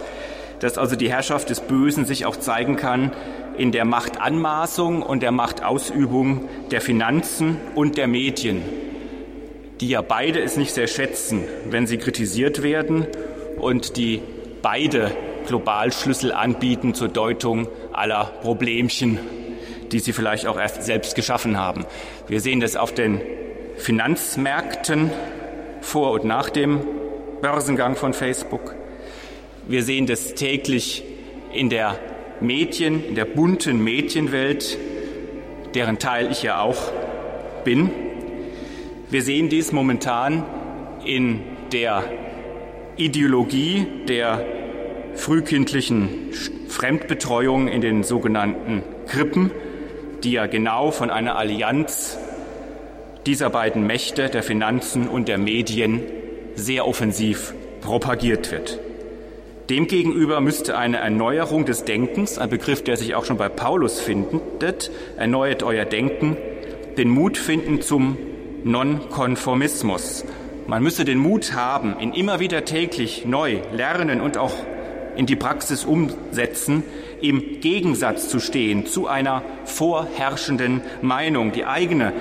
dass 0.61 0.79
also 0.79 0.95
die 0.95 1.11
Herrschaft 1.11 1.51
des 1.51 1.59
Bösen 1.59 2.05
sich 2.05 2.25
auch 2.25 2.37
zeigen 2.37 2.77
kann 2.77 3.11
in 3.59 3.73
der 3.73 3.85
Machtanmaßung 3.85 5.03
und 5.03 5.25
der 5.25 5.33
Machtausübung 5.33 6.49
der 6.71 6.81
Finanzen 6.81 7.57
und 7.75 7.97
der 7.97 8.07
Medien, 8.07 8.63
die 9.81 9.89
ja 9.89 10.03
beide 10.03 10.41
es 10.41 10.57
nicht 10.57 10.73
sehr 10.73 10.87
schätzen, 10.87 11.45
wenn 11.69 11.87
sie 11.87 11.99
kritisiert 11.99 12.63
werden 12.63 13.07
und 13.59 13.97
die 13.97 14.23
beide 14.63 15.13
Globalschlüssel 15.47 16.33
anbieten 16.33 16.95
zur 16.95 17.09
Deutung 17.09 17.69
aller 17.93 18.25
Problemchen, 18.43 19.19
die 19.93 19.99
sie 19.99 20.13
vielleicht 20.13 20.47
auch 20.47 20.59
erst 20.59 20.83
selbst 20.85 21.15
geschaffen 21.15 21.59
haben. 21.59 21.85
Wir 22.27 22.41
sehen 22.41 22.61
das 22.61 22.77
auf 22.77 22.93
den 22.93 23.21
Finanzmärkten 23.77 25.11
vor 25.81 26.13
und 26.13 26.25
nach 26.25 26.51
dem 26.51 26.81
Börsengang 27.43 27.97
von 27.97 28.15
Facebook. 28.15 28.75
Wir 29.69 29.83
sehen 29.83 30.07
das 30.07 30.35
täglich 30.35 31.05
in 31.53 31.71
der 31.71 31.99
Medien, 32.41 33.05
in 33.05 33.15
der 33.15 33.25
bunten 33.25 33.83
Medienwelt, 33.83 34.79
deren 35.75 35.99
Teil 35.99 36.31
ich 36.31 36.43
ja 36.43 36.61
auch 36.61 36.91
bin. 37.65 37.91
Wir 39.09 39.23
sehen 39.23 39.49
dies 39.49 39.71
momentan 39.71 40.45
in 41.05 41.41
der 41.73 42.03
Ideologie 42.97 43.87
der 44.09 44.45
frühkindlichen 45.15 46.33
Fremdbetreuung 46.69 47.69
in 47.69 47.81
den 47.81 48.03
sogenannten 48.03 48.83
Krippen, 49.07 49.53
die 50.25 50.33
ja 50.33 50.47
genau 50.47 50.91
von 50.91 51.11
einer 51.11 51.37
Allianz 51.37 52.19
dieser 53.27 53.49
beiden 53.49 53.87
Mächte, 53.87 54.29
der 54.29 54.43
Finanzen 54.43 55.07
und 55.07 55.29
der 55.29 55.39
Medien, 55.39 56.03
sehr 56.57 56.85
offensiv 56.85 57.55
propagiert 57.83 58.51
wird. 58.51 58.81
Demgegenüber 59.71 60.41
müsste 60.41 60.77
eine 60.77 60.97
Erneuerung 60.97 61.65
des 61.65 61.85
Denkens, 61.85 62.39
ein 62.39 62.51
Begriff, 62.51 62.83
der 62.83 62.97
sich 62.97 63.15
auch 63.15 63.25
schon 63.25 63.37
bei 63.37 63.49
Paulus 63.49 64.01
findet, 64.01 64.91
erneuert 65.17 65.63
euer 65.63 65.85
Denken, 65.85 66.37
den 66.97 67.09
Mut 67.09 67.37
finden 67.39 67.81
zum 67.83 68.17
Nonkonformismus. 68.65 70.25
Man 70.67 70.83
müsse 70.83 71.05
den 71.05 71.19
Mut 71.19 71.53
haben, 71.55 71.99
in 72.01 72.13
immer 72.13 72.41
wieder 72.41 72.65
täglich 72.65 73.25
neu 73.25 73.59
lernen 73.73 74.21
und 74.21 74.37
auch 74.37 74.55
in 75.17 75.27
die 75.27 75.37
Praxis 75.37 75.85
umsetzen, 75.85 76.83
im 77.21 77.61
Gegensatz 77.61 78.29
zu 78.29 78.41
stehen 78.41 78.87
zu 78.87 79.07
einer 79.07 79.43
vorherrschenden 79.65 80.83
Meinung, 81.03 81.53
die 81.53 81.65
eigene 81.65 82.13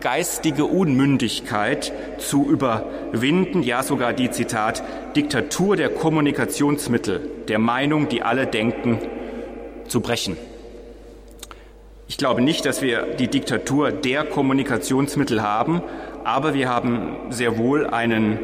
geistige 0.00 0.64
Unmündigkeit 0.64 1.92
zu 2.18 2.48
überwinden, 2.48 3.62
ja 3.62 3.82
sogar 3.82 4.12
die 4.12 4.30
Zitat 4.30 4.82
Diktatur 5.16 5.76
der 5.76 5.90
Kommunikationsmittel, 5.90 7.20
der 7.48 7.58
Meinung, 7.58 8.08
die 8.08 8.22
alle 8.22 8.46
denken, 8.46 8.98
zu 9.86 10.00
brechen. 10.00 10.36
Ich 12.12 12.18
glaube 12.18 12.42
nicht, 12.42 12.66
dass 12.66 12.82
wir 12.82 13.04
die 13.18 13.28
Diktatur 13.28 13.90
der 13.90 14.24
Kommunikationsmittel 14.24 15.42
haben, 15.42 15.80
aber 16.24 16.52
wir 16.52 16.68
haben 16.68 17.16
sehr 17.30 17.56
wohl 17.56 17.86
einen 17.86 18.38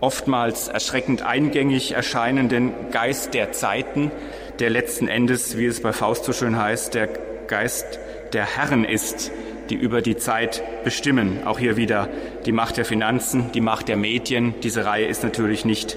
oftmals 0.00 0.68
erschreckend 0.68 1.22
eingängig 1.22 1.92
erscheinenden 1.92 2.74
Geist 2.90 3.32
der 3.32 3.52
Zeiten, 3.52 4.10
der 4.58 4.68
letzten 4.68 5.08
Endes, 5.08 5.56
wie 5.56 5.64
es 5.64 5.80
bei 5.80 5.94
Faust 5.94 6.24
so 6.24 6.34
schön 6.34 6.58
heißt, 6.58 6.92
der 6.92 7.08
Geist 7.46 7.98
der 8.34 8.44
Herren 8.44 8.84
ist, 8.84 9.32
die 9.70 9.74
über 9.74 10.02
die 10.02 10.18
Zeit 10.18 10.62
bestimmen. 10.84 11.46
Auch 11.46 11.58
hier 11.58 11.78
wieder 11.78 12.10
die 12.44 12.52
Macht 12.52 12.76
der 12.76 12.84
Finanzen, 12.84 13.50
die 13.52 13.62
Macht 13.62 13.88
der 13.88 13.96
Medien. 13.96 14.52
Diese 14.62 14.84
Reihe 14.84 15.06
ist 15.06 15.22
natürlich 15.22 15.64
nicht 15.64 15.96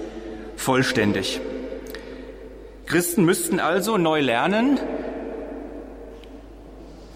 vollständig. 0.56 1.42
Christen 2.86 3.26
müssten 3.26 3.60
also 3.60 3.98
neu 3.98 4.22
lernen, 4.22 4.80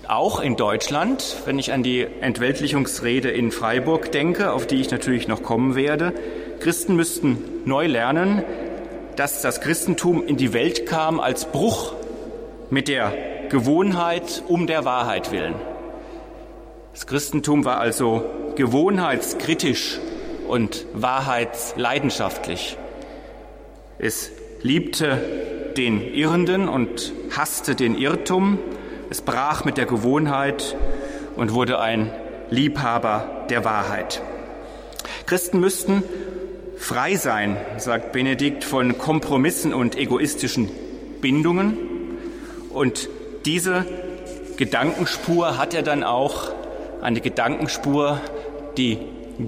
auch 0.10 0.40
in 0.40 0.56
Deutschland, 0.56 1.38
wenn 1.46 1.60
ich 1.60 1.74
an 1.74 1.84
die 1.84 2.06
Entweltlichungsrede 2.22 3.30
in 3.30 3.52
Freiburg 3.52 4.12
denke, 4.12 4.52
auf 4.52 4.68
die 4.68 4.82
ich 4.82 4.92
natürlich 4.92 5.28
noch 5.28 5.44
kommen 5.44 5.76
werde, 5.76 6.14
Christen 6.60 6.96
müssten 6.96 7.38
neu 7.66 7.88
lernen, 7.88 8.44
dass 9.16 9.42
das 9.42 9.62
Christentum 9.62 10.26
in 10.26 10.38
die 10.38 10.54
Welt 10.54 10.86
kam 10.86 11.20
als 11.20 11.46
Bruch 11.46 11.94
mit 12.70 12.88
der 12.88 13.14
Gewohnheit 13.50 14.44
um 14.48 14.68
der 14.68 14.86
Wahrheit 14.86 15.32
willen. 15.32 15.56
Das 16.94 17.08
Christentum 17.08 17.66
war 17.66 17.80
also 17.80 18.24
gewohnheitskritisch 18.56 20.00
und 20.48 20.86
wahrheitsleidenschaftlich. 20.94 22.78
Es 23.98 24.32
liebte 24.62 25.20
den 25.78 26.02
Irrenden 26.14 26.70
und 26.70 27.14
hasste 27.36 27.76
den 27.76 27.98
Irrtum. 27.98 28.60
Es 29.10 29.22
brach 29.22 29.66
mit 29.66 29.78
der 29.78 29.86
Gewohnheit 29.86 30.76
und 31.36 31.54
wurde 31.54 31.80
ein 31.80 32.12
Liebhaber 32.50 33.46
der 33.50 33.64
Wahrheit. 33.64 34.22
Christen 35.26 35.60
müssten 35.60 36.04
frei 36.78 37.16
sein, 37.16 37.58
sagt 37.78 38.12
Benedikt, 38.12 38.64
von 38.64 38.98
Kompromissen 38.98 39.74
und 39.74 39.98
egoistischen 39.98 40.70
Bindungen. 41.22 41.78
Und 42.70 43.10
diese 43.46 43.86
Gedankenspur 44.58 45.58
hat 45.58 45.74
er 45.74 45.84
dann 45.84 46.04
auch, 46.04 46.52
eine 47.02 47.22
Gedankenspur, 47.22 48.20
die 48.78 48.98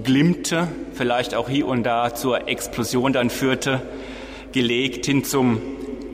glimmte, 0.04 0.68
vielleicht 0.94 1.34
auch 1.34 1.48
hier 1.48 1.66
und 1.66 1.82
da 1.82 2.14
zur 2.14 2.46
Explosion 2.46 3.12
dann 3.12 3.30
führte, 3.30 3.82
gelegt 4.52 5.06
hin 5.06 5.24
zum 5.24 5.60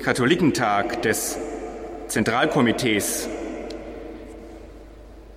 Katholikentag 0.02 1.02
des 1.02 1.38
Zentralkomitees. 2.08 3.28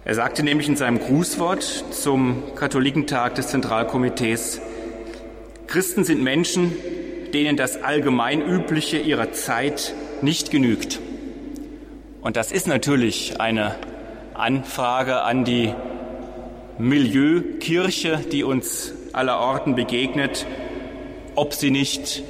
Er 0.06 0.16
sagte 0.16 0.44
nämlich 0.44 0.68
in 0.68 0.76
seinem 0.76 1.00
Grußwort 1.00 1.64
zum 1.92 2.44
Katholikentag 2.56 3.36
des 3.36 3.48
Zentralkomitees, 3.48 4.62
Christen 5.68 6.04
sind 6.04 6.24
Menschen, 6.24 6.74
denen 7.34 7.58
das 7.58 7.84
Allgemeinübliche 7.84 8.98
ihrer 8.98 9.34
Zeit 9.34 9.94
nicht 10.22 10.52
genügt. 10.52 11.00
Und 12.22 12.36
das 12.38 12.52
ist 12.52 12.68
natürlich 12.68 13.40
eine 13.40 13.76
Anfrage 14.34 15.22
an 15.22 15.46
die 15.46 15.74
Milieukirche, 16.78 18.20
die 18.32 18.44
uns 18.44 18.94
aller 19.14 19.40
Orten 19.40 19.76
begegnet, 19.76 20.46
ob 21.36 21.54
sie 21.54 21.72
nicht 21.72 22.24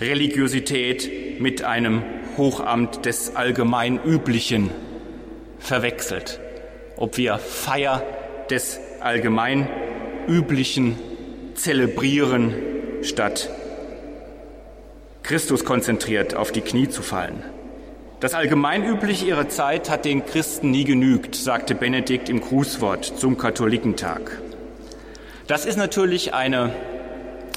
Religiosität 0.00 1.40
mit 1.40 1.64
einem 1.64 2.02
Hochamt 2.36 3.04
des 3.04 3.36
Allgemeinüblichen 3.36 4.70
verwechselt, 5.58 6.40
ob 6.96 7.16
wir 7.16 7.38
Feier 7.38 8.02
des 8.50 8.80
Allgemeinüblichen 9.00 10.98
zelebrieren, 11.54 12.54
statt 13.02 13.50
Christus 15.22 15.64
konzentriert 15.64 16.34
auf 16.34 16.52
die 16.52 16.60
Knie 16.60 16.88
zu 16.88 17.02
fallen. 17.02 17.42
Das 18.20 18.34
Allgemeinübliche 18.34 19.26
ihrer 19.26 19.48
Zeit 19.48 19.90
hat 19.90 20.04
den 20.04 20.24
Christen 20.24 20.70
nie 20.70 20.84
genügt, 20.84 21.34
sagte 21.34 21.74
Benedikt 21.74 22.28
im 22.28 22.40
Grußwort 22.40 23.04
zum 23.04 23.36
Katholikentag. 23.36 24.40
Das 25.48 25.66
ist 25.66 25.76
natürlich 25.76 26.32
eine 26.32 26.72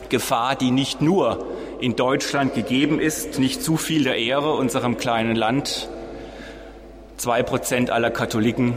Gefahr, 0.10 0.55
die 0.55 0.72
nicht 0.72 1.01
nur 1.01 1.46
in 1.79 1.96
Deutschland 1.96 2.53
gegeben 2.53 3.00
ist, 3.00 3.39
nicht 3.39 3.63
zu 3.63 3.77
viel 3.77 4.03
der 4.03 4.17
Ehre 4.17 4.53
unserem 4.53 4.98
kleinen 4.98 5.36
Land. 5.36 5.89
Zwei 7.17 7.44
Prozent 7.44 7.89
aller 7.89 8.12
Katholiken 8.12 8.74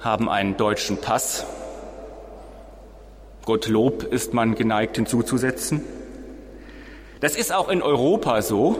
haben 0.00 0.28
einen 0.28 0.56
deutschen 0.56 0.98
Pass. 0.98 1.46
Gottlob 3.44 4.02
ist 4.04 4.34
man 4.34 4.54
geneigt 4.54 4.96
hinzuzusetzen. 4.96 5.82
Das 7.20 7.36
ist 7.36 7.52
auch 7.52 7.68
in 7.68 7.82
Europa 7.82 8.42
so. 8.42 8.76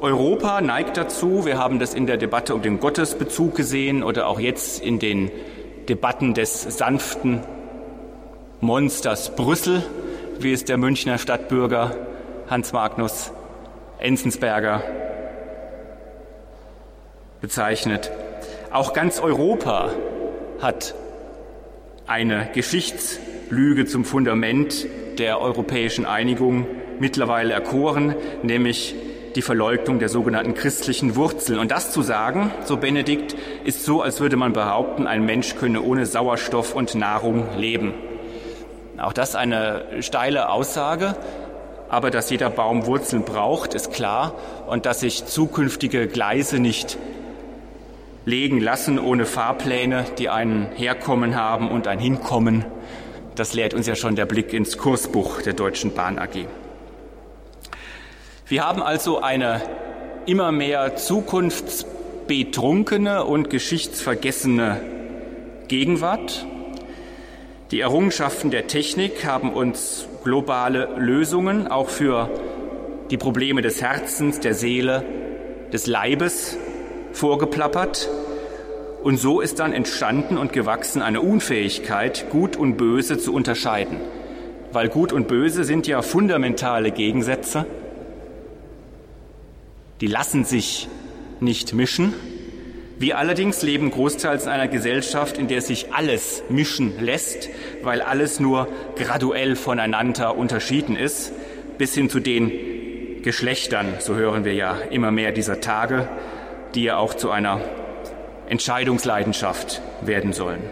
Europa 0.00 0.60
neigt 0.60 0.96
dazu, 0.96 1.46
wir 1.46 1.58
haben 1.58 1.78
das 1.78 1.94
in 1.94 2.06
der 2.06 2.16
Debatte 2.16 2.54
um 2.54 2.62
den 2.62 2.78
Gottesbezug 2.78 3.54
gesehen 3.54 4.02
oder 4.02 4.26
auch 4.26 4.38
jetzt 4.38 4.82
in 4.82 4.98
den 4.98 5.30
Debatten 5.88 6.34
des 6.34 6.62
sanften 6.62 7.40
Monsters 8.60 9.34
Brüssel, 9.34 9.82
wie 10.38 10.52
es 10.52 10.64
der 10.64 10.76
Münchner 10.76 11.18
Stadtbürger 11.18 11.96
Hans 12.48 12.72
Magnus 12.72 13.32
Enzensberger 13.98 14.82
bezeichnet. 17.40 18.10
Auch 18.70 18.92
ganz 18.92 19.18
Europa 19.18 19.90
hat 20.60 20.94
eine 22.06 22.50
Geschichtslüge 22.52 23.86
zum 23.86 24.04
Fundament 24.04 24.86
der 25.18 25.40
europäischen 25.40 26.04
Einigung 26.04 26.66
mittlerweile 27.00 27.54
erkoren, 27.54 28.14
nämlich 28.42 28.94
die 29.36 29.42
Verleugnung 29.42 29.98
der 29.98 30.10
sogenannten 30.10 30.54
christlichen 30.54 31.16
Wurzeln. 31.16 31.58
Und 31.58 31.70
das 31.70 31.92
zu 31.92 32.02
sagen, 32.02 32.52
so 32.64 32.76
Benedikt, 32.76 33.34
ist 33.64 33.84
so, 33.84 34.02
als 34.02 34.20
würde 34.20 34.36
man 34.36 34.52
behaupten, 34.52 35.06
ein 35.06 35.24
Mensch 35.24 35.56
könne 35.56 35.80
ohne 35.80 36.04
Sauerstoff 36.04 36.74
und 36.74 36.94
Nahrung 36.94 37.56
leben. 37.56 37.94
Auch 38.98 39.12
das 39.12 39.34
eine 39.34 39.86
steile 40.00 40.50
Aussage, 40.50 41.16
aber 41.94 42.10
dass 42.10 42.28
jeder 42.28 42.50
Baum 42.50 42.84
Wurzeln 42.86 43.22
braucht, 43.22 43.74
ist 43.74 43.92
klar 43.92 44.34
und 44.66 44.84
dass 44.84 44.98
sich 44.98 45.26
zukünftige 45.26 46.08
Gleise 46.08 46.58
nicht 46.58 46.98
legen 48.24 48.60
lassen 48.60 48.98
ohne 48.98 49.26
Fahrpläne, 49.26 50.04
die 50.18 50.28
einen 50.28 50.66
Herkommen 50.74 51.36
haben 51.36 51.70
und 51.70 51.86
ein 51.86 52.00
Hinkommen. 52.00 52.64
Das 53.36 53.54
lehrt 53.54 53.74
uns 53.74 53.86
ja 53.86 53.94
schon 53.94 54.16
der 54.16 54.26
Blick 54.26 54.52
ins 54.52 54.76
Kursbuch 54.76 55.40
der 55.42 55.52
Deutschen 55.52 55.94
Bahn 55.94 56.18
AG. 56.18 56.48
Wir 58.48 58.66
haben 58.66 58.82
also 58.82 59.22
eine 59.22 59.62
immer 60.26 60.50
mehr 60.50 60.96
zukunftsbetrunkene 60.96 63.24
und 63.24 63.50
geschichtsvergessene 63.50 64.80
Gegenwart. 65.68 66.44
Die 67.70 67.78
Errungenschaften 67.78 68.50
der 68.50 68.66
Technik 68.66 69.24
haben 69.24 69.52
uns 69.52 70.08
globale 70.24 70.88
Lösungen 70.96 71.68
auch 71.68 71.88
für 71.88 72.30
die 73.10 73.18
Probleme 73.18 73.62
des 73.62 73.80
Herzens, 73.82 74.40
der 74.40 74.54
Seele, 74.54 75.04
des 75.72 75.86
Leibes 75.86 76.56
vorgeplappert. 77.12 78.08
Und 79.02 79.18
so 79.18 79.40
ist 79.40 79.58
dann 79.58 79.72
entstanden 79.72 80.38
und 80.38 80.52
gewachsen 80.52 81.02
eine 81.02 81.20
Unfähigkeit, 81.20 82.30
Gut 82.30 82.56
und 82.56 82.76
Böse 82.76 83.18
zu 83.18 83.34
unterscheiden. 83.34 83.98
Weil 84.72 84.88
Gut 84.88 85.12
und 85.12 85.28
Böse 85.28 85.62
sind 85.64 85.86
ja 85.86 86.00
fundamentale 86.00 86.90
Gegensätze. 86.90 87.66
Die 90.00 90.06
lassen 90.06 90.44
sich 90.44 90.88
nicht 91.40 91.74
mischen. 91.74 92.14
Wir 92.96 93.18
allerdings 93.18 93.62
leben 93.62 93.90
großteils 93.90 94.44
in 94.44 94.50
einer 94.50 94.68
Gesellschaft, 94.68 95.36
in 95.36 95.48
der 95.48 95.60
sich 95.60 95.92
alles 95.92 96.44
mischen 96.48 97.00
lässt, 97.00 97.48
weil 97.82 98.00
alles 98.00 98.38
nur 98.38 98.68
graduell 98.94 99.56
voneinander 99.56 100.36
unterschieden 100.36 100.96
ist, 100.96 101.32
bis 101.76 101.94
hin 101.94 102.08
zu 102.08 102.20
den 102.20 102.52
Geschlechtern, 103.22 103.94
so 103.98 104.14
hören 104.14 104.44
wir 104.44 104.54
ja 104.54 104.76
immer 104.90 105.10
mehr 105.10 105.32
dieser 105.32 105.60
Tage, 105.60 106.08
die 106.76 106.84
ja 106.84 106.96
auch 106.96 107.14
zu 107.14 107.30
einer 107.30 107.60
Entscheidungsleidenschaft 108.48 109.82
werden 110.02 110.32
sollen. 110.32 110.62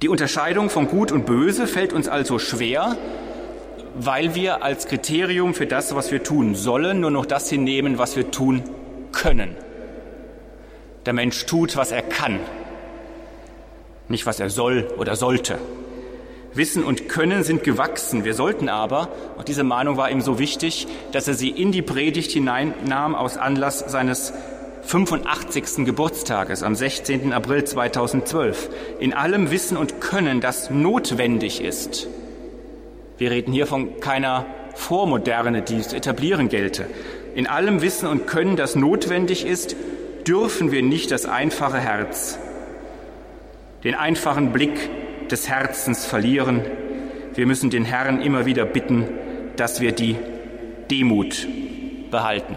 Die 0.00 0.08
Unterscheidung 0.08 0.70
von 0.70 0.88
Gut 0.88 1.12
und 1.12 1.24
Böse 1.24 1.68
fällt 1.68 1.92
uns 1.92 2.08
also 2.08 2.40
schwer, 2.40 2.96
weil 3.94 4.34
wir 4.34 4.64
als 4.64 4.88
Kriterium 4.88 5.54
für 5.54 5.66
das, 5.66 5.94
was 5.94 6.10
wir 6.10 6.24
tun 6.24 6.56
sollen, 6.56 6.98
nur 6.98 7.12
noch 7.12 7.26
das 7.26 7.48
hinnehmen, 7.48 7.98
was 7.98 8.16
wir 8.16 8.32
tun 8.32 8.64
können. 9.12 9.54
Der 11.06 11.12
Mensch 11.12 11.46
tut, 11.46 11.76
was 11.76 11.90
er 11.90 12.02
kann, 12.02 12.38
nicht 14.08 14.26
was 14.26 14.40
er 14.40 14.50
soll 14.50 14.88
oder 14.98 15.16
sollte. 15.16 15.58
Wissen 16.54 16.84
und 16.84 17.08
Können 17.08 17.44
sind 17.44 17.64
gewachsen. 17.64 18.24
Wir 18.24 18.34
sollten 18.34 18.68
aber, 18.68 19.08
und 19.38 19.48
diese 19.48 19.64
Mahnung 19.64 19.96
war 19.96 20.10
ihm 20.10 20.20
so 20.20 20.38
wichtig, 20.38 20.86
dass 21.12 21.26
er 21.26 21.34
sie 21.34 21.48
in 21.48 21.72
die 21.72 21.82
Predigt 21.82 22.30
hineinnahm 22.30 23.14
aus 23.14 23.38
Anlass 23.38 23.78
seines 23.78 24.34
85. 24.82 25.86
Geburtstages 25.86 26.62
am 26.62 26.74
16. 26.74 27.32
April 27.32 27.64
2012, 27.64 28.68
in 28.98 29.14
allem 29.14 29.50
Wissen 29.50 29.76
und 29.76 30.00
Können, 30.00 30.40
das 30.40 30.70
notwendig 30.70 31.62
ist. 31.62 32.08
Wir 33.16 33.30
reden 33.30 33.52
hier 33.52 33.66
von 33.66 34.00
keiner 34.00 34.44
Vormoderne, 34.74 35.62
die 35.62 35.80
zu 35.80 35.96
etablieren 35.96 36.48
gelte. 36.48 36.86
In 37.34 37.46
allem 37.46 37.80
Wissen 37.80 38.08
und 38.08 38.26
Können, 38.26 38.56
das 38.56 38.74
notwendig 38.74 39.46
ist, 39.46 39.76
dürfen 40.26 40.72
wir 40.72 40.82
nicht 40.82 41.10
das 41.10 41.26
einfache 41.26 41.78
Herz, 41.78 42.38
den 43.84 43.94
einfachen 43.94 44.52
Blick 44.52 44.90
des 45.30 45.48
Herzens 45.48 46.04
verlieren. 46.04 46.62
Wir 47.34 47.46
müssen 47.46 47.70
den 47.70 47.84
Herrn 47.84 48.20
immer 48.20 48.46
wieder 48.46 48.64
bitten, 48.64 49.08
dass 49.56 49.80
wir 49.80 49.92
die 49.92 50.16
Demut 50.90 51.46
behalten. 52.10 52.56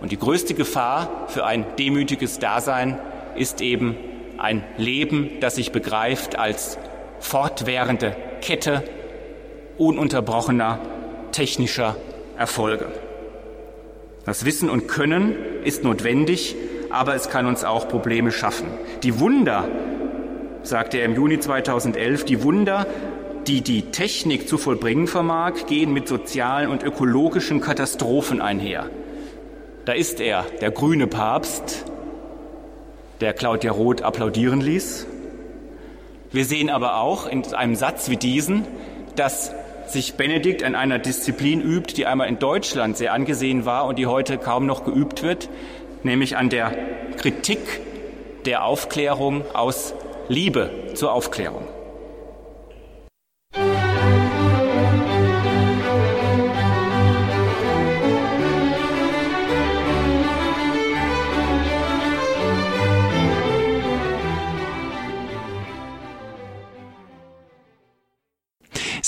Und 0.00 0.12
die 0.12 0.18
größte 0.18 0.54
Gefahr 0.54 1.26
für 1.28 1.44
ein 1.44 1.66
demütiges 1.78 2.38
Dasein 2.38 2.98
ist 3.36 3.60
eben 3.60 3.96
ein 4.38 4.62
Leben, 4.76 5.30
das 5.40 5.56
sich 5.56 5.72
begreift 5.72 6.38
als 6.38 6.78
fortwährende 7.20 8.16
Kette 8.40 8.84
ununterbrochener 9.76 10.80
technischer 11.32 11.96
Erfolge. 12.36 12.86
Das 14.24 14.44
Wissen 14.44 14.70
und 14.70 14.88
Können 14.88 15.34
ist 15.64 15.84
notwendig, 15.84 16.54
aber 16.90 17.14
es 17.14 17.28
kann 17.28 17.46
uns 17.46 17.64
auch 17.64 17.88
Probleme 17.88 18.32
schaffen. 18.32 18.68
Die 19.02 19.20
Wunder, 19.20 19.68
sagte 20.62 20.98
er 20.98 21.06
im 21.06 21.14
Juni 21.14 21.38
2011, 21.40 22.24
die 22.24 22.42
Wunder, 22.42 22.86
die 23.46 23.62
die 23.62 23.82
Technik 23.90 24.48
zu 24.48 24.58
vollbringen 24.58 25.06
vermag, 25.06 25.66
gehen 25.66 25.92
mit 25.92 26.06
sozialen 26.08 26.68
und 26.68 26.82
ökologischen 26.82 27.60
Katastrophen 27.60 28.40
einher. 28.40 28.90
Da 29.84 29.92
ist 29.92 30.20
er, 30.20 30.44
der 30.60 30.70
grüne 30.70 31.06
Papst, 31.06 31.84
der 33.20 33.32
Claudia 33.32 33.72
Roth 33.72 34.02
applaudieren 34.02 34.60
ließ. 34.60 35.06
Wir 36.30 36.44
sehen 36.44 36.68
aber 36.68 37.00
auch 37.00 37.26
in 37.26 37.54
einem 37.54 37.74
Satz 37.74 38.10
wie 38.10 38.18
diesen, 38.18 38.66
dass 39.16 39.54
sich 39.86 40.14
Benedikt 40.14 40.62
an 40.62 40.74
einer 40.74 40.98
Disziplin 40.98 41.62
übt, 41.62 41.94
die 41.96 42.04
einmal 42.04 42.28
in 42.28 42.38
Deutschland 42.38 42.98
sehr 42.98 43.14
angesehen 43.14 43.64
war 43.64 43.86
und 43.86 43.98
die 43.98 44.06
heute 44.06 44.36
kaum 44.36 44.66
noch 44.66 44.84
geübt 44.84 45.22
wird, 45.22 45.48
nämlich 46.04 46.36
an 46.36 46.50
der 46.50 46.72
Kritik 47.16 47.58
der 48.44 48.64
Aufklärung 48.64 49.44
aus 49.54 49.94
Liebe 50.28 50.70
zur 50.94 51.12
Aufklärung. 51.12 51.66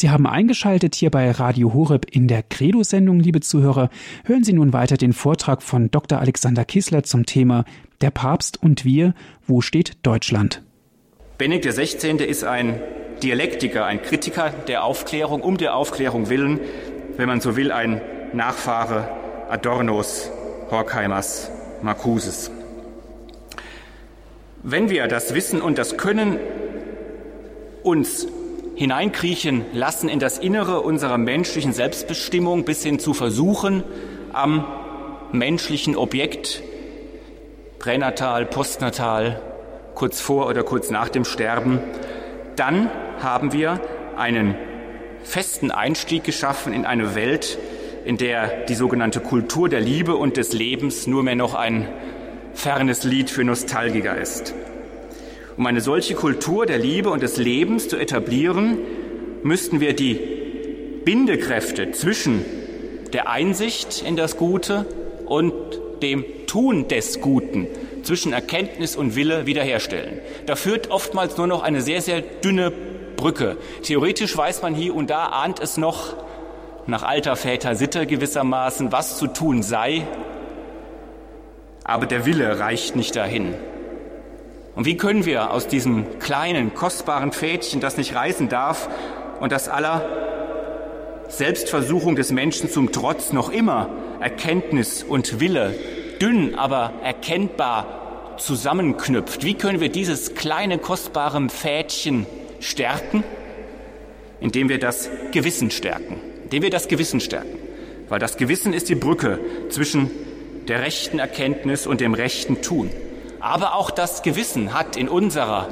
Sie 0.01 0.09
haben 0.09 0.27
eingeschaltet 0.27 0.95
hier 0.95 1.11
bei 1.11 1.31
Radio 1.31 1.75
Horeb 1.75 2.07
in 2.11 2.27
der 2.27 2.43
Credo-Sendung, 2.43 3.21
liebe 3.21 3.41
Zuhörer. 3.41 3.91
Hören 4.25 4.45
Sie 4.45 4.55
nun 4.55 4.73
weiter 4.73 4.97
den 4.97 5.13
Vortrag 5.13 5.63
von 5.63 5.91
Dr. 5.91 6.21
Alexander 6.21 6.65
Kissler 6.65 7.03
zum 7.03 7.27
Thema 7.27 7.67
Der 8.01 8.11
Papst 8.11 8.63
und 8.63 8.87
wir, 8.87 9.13
wo 9.47 9.61
steht 9.61 9.99
Deutschland? 10.03 10.63
Benedikt 11.37 11.77
XVI. 11.77 12.13
ist 12.25 12.45
ein 12.45 12.81
Dialektiker, 13.23 13.85
ein 13.85 14.01
Kritiker 14.01 14.55
der 14.69 14.85
Aufklärung, 14.85 15.43
um 15.43 15.59
der 15.59 15.77
Aufklärung 15.77 16.31
willen, 16.31 16.61
wenn 17.19 17.29
man 17.29 17.43
so 17.43 17.55
will, 17.57 17.71
ein 17.71 18.01
Nachfahre 18.33 19.07
Adornos, 19.51 20.31
Horkheimers, 20.71 21.51
Marcuses. 21.83 22.51
Wenn 24.63 24.89
wir 24.89 25.09
das 25.09 25.35
Wissen 25.35 25.61
und 25.61 25.77
das 25.77 25.99
Können 25.99 26.39
uns 27.83 28.27
hineinkriechen 28.81 29.67
lassen 29.75 30.09
in 30.09 30.21
das 30.21 30.39
Innere 30.39 30.81
unserer 30.81 31.19
menschlichen 31.19 31.75
Selbstbestimmung 31.75 32.65
bis 32.65 32.83
hin 32.83 32.99
zu 32.99 33.13
Versuchen 33.13 33.85
am 34.33 34.65
menschlichen 35.33 35.97
Objekt, 35.97 36.63
pränatal, 37.79 38.47
postnatal, 38.47 39.43
kurz 39.95 40.23
vor 40.23 40.47
oder 40.47 40.63
kurz 40.63 40.89
nach 40.89 41.11
dem 41.11 41.27
Sterben, 41.27 41.79
dann 42.57 42.91
haben 43.19 43.53
wir 43.53 43.83
einen 44.17 44.55
festen 45.25 45.71
Einstieg 45.71 46.25
geschaffen 46.25 46.73
in 46.73 46.87
eine 46.87 47.15
Welt, 47.15 47.59
in 48.07 48.17
der 48.17 48.65
die 48.65 48.75
sogenannte 48.75 49.21
Kultur 49.21 49.69
der 49.69 49.83
Liebe 49.83 50.17
und 50.17 50.39
des 50.39 50.55
Lebens 50.55 51.07
nur 51.07 51.23
mehr 51.23 51.37
noch 51.37 51.55
ein 51.55 51.87
fernes 52.55 53.05
Lied 53.05 53.29
für 53.29 53.45
Nostalgiker 53.45 54.17
ist. 54.17 54.55
Um 55.61 55.67
eine 55.67 55.83
solche 55.83 56.15
Kultur 56.15 56.65
der 56.65 56.79
Liebe 56.79 57.11
und 57.11 57.23
des 57.23 57.37
Lebens 57.37 57.87
zu 57.87 57.99
etablieren, 57.99 58.79
müssten 59.43 59.79
wir 59.79 59.93
die 59.93 60.15
Bindekräfte 61.05 61.91
zwischen 61.91 62.47
der 63.13 63.29
Einsicht 63.29 64.01
in 64.01 64.17
das 64.17 64.39
Gute 64.39 64.87
und 65.27 65.53
dem 66.01 66.25
Tun 66.47 66.89
des 66.89 67.21
Guten, 67.21 67.67
zwischen 68.05 68.33
Erkenntnis 68.33 68.97
und 68.97 69.17
Wille 69.17 69.45
wiederherstellen. 69.45 70.21
Da 70.47 70.57
führt 70.57 70.91
oftmals 70.91 71.37
nur 71.37 71.47
noch 71.47 71.63
eine 71.63 71.83
sehr, 71.83 72.01
sehr 72.01 72.23
dünne 72.23 72.73
Brücke. 73.17 73.59
Theoretisch 73.83 74.35
weiß 74.35 74.63
man 74.63 74.75
hier 74.75 74.95
und 74.95 75.11
da, 75.11 75.27
ahnt 75.27 75.61
es 75.61 75.77
noch, 75.77 76.17
nach 76.87 77.03
alter 77.03 77.37
Väter 77.37 77.75
Sitte 77.75 78.07
gewissermaßen, 78.07 78.93
was 78.93 79.19
zu 79.19 79.27
tun 79.27 79.63
sei, 79.63 80.07
aber 81.85 82.07
der 82.07 82.25
Wille 82.25 82.59
reicht 82.61 82.97
nicht 82.97 83.15
dahin. 83.15 83.57
Und 84.81 84.87
wie 84.87 84.97
können 84.97 85.27
wir 85.27 85.51
aus 85.51 85.69
diesem 85.69 86.19
kleinen, 86.21 86.73
kostbaren 86.73 87.33
Fädchen, 87.33 87.83
das 87.83 87.99
nicht 87.99 88.15
reisen 88.15 88.49
darf 88.49 88.89
und 89.39 89.53
das 89.53 89.69
aller 89.69 91.23
Selbstversuchung 91.29 92.17
des 92.17 92.33
Menschen 92.33 92.71
zum 92.71 92.91
Trotz 92.91 93.35
noch 93.35 93.51
immer 93.51 93.91
Erkenntnis 94.21 95.03
und 95.03 95.39
Wille 95.39 95.75
dünn, 96.23 96.55
aber 96.55 96.95
erkennbar 97.05 98.37
zusammenknüpft, 98.39 99.45
wie 99.45 99.53
können 99.53 99.81
wir 99.81 99.91
dieses 99.91 100.35
kleine, 100.35 100.79
kostbare 100.79 101.51
Fädchen 101.51 102.25
stärken? 102.61 103.23
Indem 104.41 104.71
wir 104.71 104.79
das 104.79 105.11
Gewissen 105.31 105.71
stärken. 105.71 106.17
Indem 106.45 106.63
wir 106.63 106.71
das 106.71 106.89
Gewissen 106.89 107.21
stärken. 107.21 107.59
Weil 108.09 108.19
das 108.19 108.39
Gewissen 108.39 108.73
ist 108.73 108.89
die 108.89 108.95
Brücke 108.95 109.41
zwischen 109.69 110.11
der 110.69 110.81
rechten 110.81 111.19
Erkenntnis 111.19 111.87
und 111.87 112.01
dem 112.01 112.15
rechten 112.15 112.63
Tun. 112.63 112.89
Aber 113.41 113.75
auch 113.75 113.91
das 113.91 114.23
Gewissen 114.23 114.75
hat 114.75 114.97
in 114.97 115.09
unserer 115.09 115.69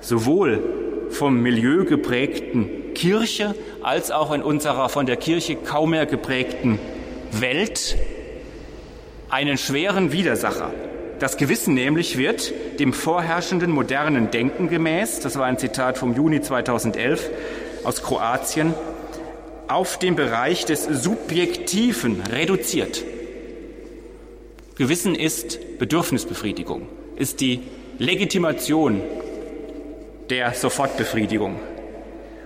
sowohl 0.00 0.62
vom 1.10 1.40
Milieu 1.40 1.84
geprägten 1.84 2.94
Kirche 2.94 3.54
als 3.82 4.10
auch 4.10 4.32
in 4.32 4.42
unserer 4.42 4.88
von 4.88 5.06
der 5.06 5.16
Kirche 5.16 5.56
kaum 5.56 5.90
mehr 5.90 6.06
geprägten 6.06 6.78
Welt 7.30 7.96
einen 9.30 9.56
schweren 9.56 10.12
Widersacher. 10.12 10.72
Das 11.20 11.36
Gewissen 11.36 11.74
nämlich 11.74 12.18
wird 12.18 12.52
dem 12.80 12.92
vorherrschenden 12.92 13.70
modernen 13.70 14.30
Denken 14.30 14.68
gemäß, 14.68 15.20
das 15.20 15.38
war 15.38 15.46
ein 15.46 15.58
Zitat 15.58 15.96
vom 15.96 16.14
Juni 16.14 16.40
2011 16.40 17.30
aus 17.84 18.02
Kroatien, 18.02 18.74
auf 19.68 19.98
den 19.98 20.16
Bereich 20.16 20.64
des 20.66 20.84
Subjektiven 20.84 22.22
reduziert. 22.30 23.04
Gewissen 24.76 25.14
ist 25.14 25.78
Bedürfnisbefriedigung, 25.78 26.88
ist 27.14 27.40
die 27.40 27.60
Legitimation 27.98 29.00
der 30.30 30.52
Sofortbefriedigung. 30.52 31.60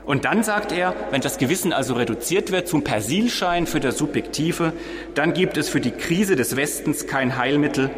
Und 0.04 0.26
dann 0.26 0.42
sagt 0.42 0.70
er, 0.72 0.94
wenn 1.10 1.22
das 1.22 1.38
Gewissen 1.38 1.72
also 1.72 1.94
reduziert 1.94 2.52
wird 2.52 2.68
zum 2.68 2.84
Persilschein 2.84 3.66
für 3.66 3.80
das 3.80 3.96
Subjektive, 3.96 4.74
dann 5.14 5.32
gibt 5.32 5.56
es 5.56 5.70
für 5.70 5.80
die 5.80 5.90
Krise 5.90 6.36
des 6.36 6.54
Westens 6.54 7.06
kein 7.06 7.38
Heilmittel 7.38 7.88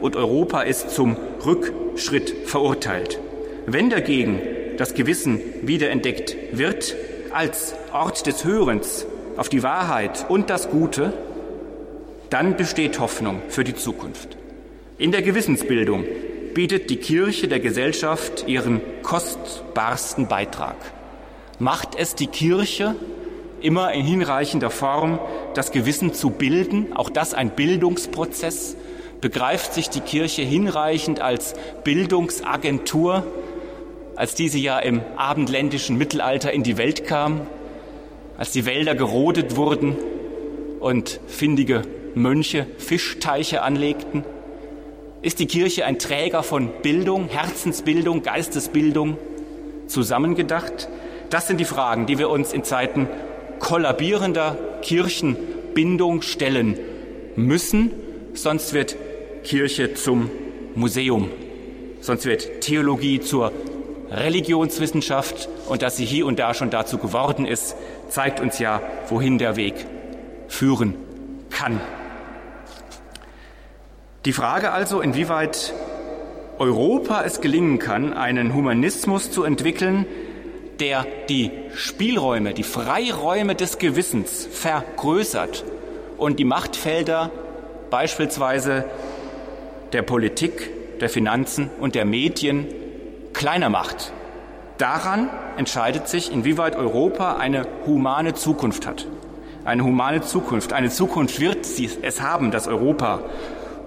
und 0.00 0.16
Europa 0.16 0.62
ist 0.62 0.90
zum 0.90 1.16
Rückschritt 1.46 2.48
verurteilt. 2.48 3.20
Wenn 3.66 3.90
dagegen 3.90 4.40
das 4.76 4.94
Gewissen 4.94 5.40
wiederentdeckt 5.62 6.36
wird 6.50 6.96
als 7.30 7.74
Ort 7.92 8.26
des 8.26 8.44
Hörens 8.44 9.06
auf 9.36 9.48
die 9.48 9.62
Wahrheit 9.62 10.26
und 10.28 10.50
das 10.50 10.68
Gute, 10.68 11.12
dann 12.30 12.56
besteht 12.56 13.00
Hoffnung 13.00 13.42
für 13.48 13.64
die 13.64 13.74
Zukunft. 13.74 14.36
In 14.98 15.12
der 15.12 15.22
Gewissensbildung 15.22 16.04
bietet 16.54 16.90
die 16.90 16.96
Kirche 16.96 17.48
der 17.48 17.60
Gesellschaft 17.60 18.46
ihren 18.48 18.80
kostbarsten 19.02 20.26
Beitrag. 20.28 20.76
Macht 21.58 21.94
es 21.96 22.14
die 22.14 22.26
Kirche 22.26 22.96
immer 23.60 23.92
in 23.92 24.04
hinreichender 24.04 24.70
Form, 24.70 25.18
das 25.54 25.72
Gewissen 25.72 26.14
zu 26.14 26.30
bilden, 26.30 26.92
auch 26.94 27.10
das 27.10 27.34
ein 27.34 27.50
Bildungsprozess, 27.50 28.76
begreift 29.20 29.74
sich 29.74 29.88
die 29.90 30.00
Kirche 30.00 30.42
hinreichend 30.42 31.20
als 31.20 31.54
Bildungsagentur, 31.84 33.24
als 34.14 34.34
diese 34.34 34.58
ja 34.58 34.78
im 34.78 35.00
abendländischen 35.16 35.96
Mittelalter 35.96 36.52
in 36.52 36.62
die 36.62 36.76
Welt 36.76 37.06
kam, 37.06 37.40
als 38.36 38.52
die 38.52 38.66
Wälder 38.66 38.94
gerodet 38.94 39.56
wurden 39.56 39.96
und 40.80 41.20
findige 41.26 41.82
Mönche 42.18 42.66
Fischteiche 42.78 43.62
anlegten? 43.62 44.24
Ist 45.22 45.38
die 45.38 45.46
Kirche 45.46 45.84
ein 45.84 46.00
Träger 46.00 46.42
von 46.42 46.68
Bildung, 46.82 47.28
Herzensbildung, 47.28 48.22
Geistesbildung 48.22 49.16
zusammengedacht? 49.86 50.88
Das 51.30 51.46
sind 51.46 51.58
die 51.60 51.64
Fragen, 51.64 52.06
die 52.06 52.18
wir 52.18 52.28
uns 52.28 52.52
in 52.52 52.64
Zeiten 52.64 53.06
kollabierender 53.60 54.58
Kirchenbindung 54.82 56.22
stellen 56.22 56.76
müssen, 57.36 57.92
sonst 58.34 58.72
wird 58.72 58.96
Kirche 59.44 59.94
zum 59.94 60.28
Museum, 60.74 61.30
sonst 62.00 62.24
wird 62.26 62.62
Theologie 62.62 63.20
zur 63.20 63.52
Religionswissenschaft 64.10 65.48
und 65.68 65.82
dass 65.82 65.96
sie 65.96 66.04
hier 66.04 66.26
und 66.26 66.40
da 66.40 66.52
schon 66.54 66.70
dazu 66.70 66.98
geworden 66.98 67.46
ist, 67.46 67.76
zeigt 68.08 68.40
uns 68.40 68.58
ja, 68.58 68.82
wohin 69.08 69.38
der 69.38 69.54
Weg 69.54 69.74
führen 70.48 70.94
kann. 71.50 71.80
Die 74.28 74.34
Frage 74.34 74.72
also, 74.72 75.00
inwieweit 75.00 75.72
Europa 76.58 77.22
es 77.24 77.40
gelingen 77.40 77.78
kann, 77.78 78.12
einen 78.12 78.52
Humanismus 78.52 79.30
zu 79.30 79.42
entwickeln, 79.42 80.04
der 80.80 81.06
die 81.30 81.50
Spielräume, 81.74 82.52
die 82.52 82.62
Freiräume 82.62 83.54
des 83.54 83.78
Gewissens 83.78 84.46
vergrößert 84.52 85.64
und 86.18 86.38
die 86.38 86.44
Machtfelder 86.44 87.30
beispielsweise 87.88 88.84
der 89.94 90.02
Politik, 90.02 90.98
der 91.00 91.08
Finanzen 91.08 91.70
und 91.80 91.94
der 91.94 92.04
Medien 92.04 92.66
kleiner 93.32 93.70
macht. 93.70 94.12
Daran 94.76 95.30
entscheidet 95.56 96.06
sich, 96.06 96.30
inwieweit 96.30 96.76
Europa 96.76 97.38
eine 97.38 97.66
humane 97.86 98.34
Zukunft 98.34 98.86
hat. 98.86 99.06
Eine 99.64 99.84
humane 99.84 100.20
Zukunft. 100.20 100.74
Eine 100.74 100.90
Zukunft 100.90 101.40
wird 101.40 101.64
sie 101.64 101.88
es 102.02 102.20
haben, 102.20 102.50
das 102.50 102.68
Europa, 102.68 103.20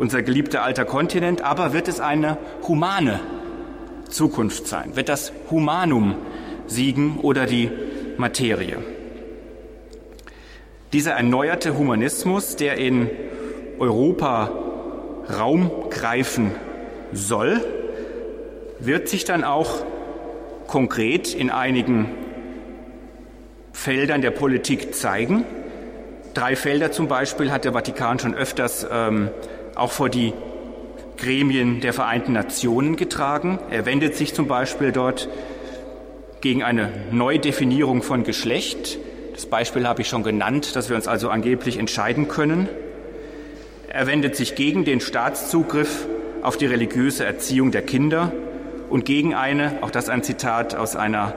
unser 0.02 0.24
geliebter 0.24 0.64
alter 0.64 0.84
Kontinent, 0.84 1.44
aber 1.44 1.74
wird 1.74 1.88
es 1.88 2.00
eine 2.00 2.40
humane 2.68 3.20
Zukunft 4.10 4.66
sein? 4.66 4.96
Wird 4.96 5.10
das 5.10 5.32
Humanum 5.52 6.16
siegen 6.66 7.20
oder 7.20 7.46
die 7.46 7.70
Materie? 8.18 8.78
Dieser 10.92 11.12
erneuerte 11.12 11.78
Humanismus, 11.78 12.56
der 12.56 12.80
in 12.80 13.12
Europa 13.78 14.52
Raum 15.38 15.70
greifen 15.92 16.50
soll, 17.14 17.62
wird 18.80 19.08
sich 19.08 19.24
dann 19.24 19.44
auch 19.44 19.86
konkret 20.66 21.36
in 21.36 21.52
einigen 21.52 22.10
Feldern 23.72 24.24
der 24.24 24.32
Politik 24.32 24.96
zeigen. 24.96 25.46
Drei 26.34 26.56
Felder 26.56 26.92
zum 26.92 27.08
Beispiel 27.08 27.52
hat 27.52 27.66
der 27.66 27.74
Vatikan 27.74 28.18
schon 28.18 28.34
öfters 28.34 28.88
ähm, 28.92 29.30
auch 29.82 29.92
vor 29.92 30.10
die 30.10 30.34
Gremien 31.18 31.82
der 31.82 31.94
Vereinten 31.94 32.34
Nationen 32.34 32.96
getragen. 32.96 33.60
Er 33.70 33.86
wendet 33.86 34.16
sich 34.16 34.34
zum 34.34 34.48
Beispiel 34.48 34.92
dort 34.92 35.28
gegen 36.40 36.64
eine 36.64 36.92
Neudefinierung 37.12 38.04
von 38.04 38.24
Geschlecht. 38.24 39.00
Das 39.34 39.48
Beispiel 39.48 39.88
habe 39.88 40.02
ich 40.02 40.08
schon 40.08 40.24
genannt, 40.24 40.76
dass 40.76 40.90
wir 40.90 40.96
uns 40.96 41.08
also 41.08 41.30
angeblich 41.30 41.78
entscheiden 41.78 42.28
können. 42.28 42.70
Er 43.90 44.08
wendet 44.08 44.36
sich 44.36 44.56
gegen 44.56 44.86
den 44.86 45.02
Staatszugriff 45.02 46.08
auf 46.44 46.58
die 46.58 46.68
religiöse 46.68 47.26
Erziehung 47.26 47.72
der 47.72 47.82
Kinder 47.82 48.32
und 48.90 49.06
gegen 49.06 49.34
eine, 49.34 49.80
auch 49.82 49.92
das 49.92 50.10
ein 50.10 50.24
Zitat 50.24 50.76
aus 50.76 50.96
einer, 50.96 51.34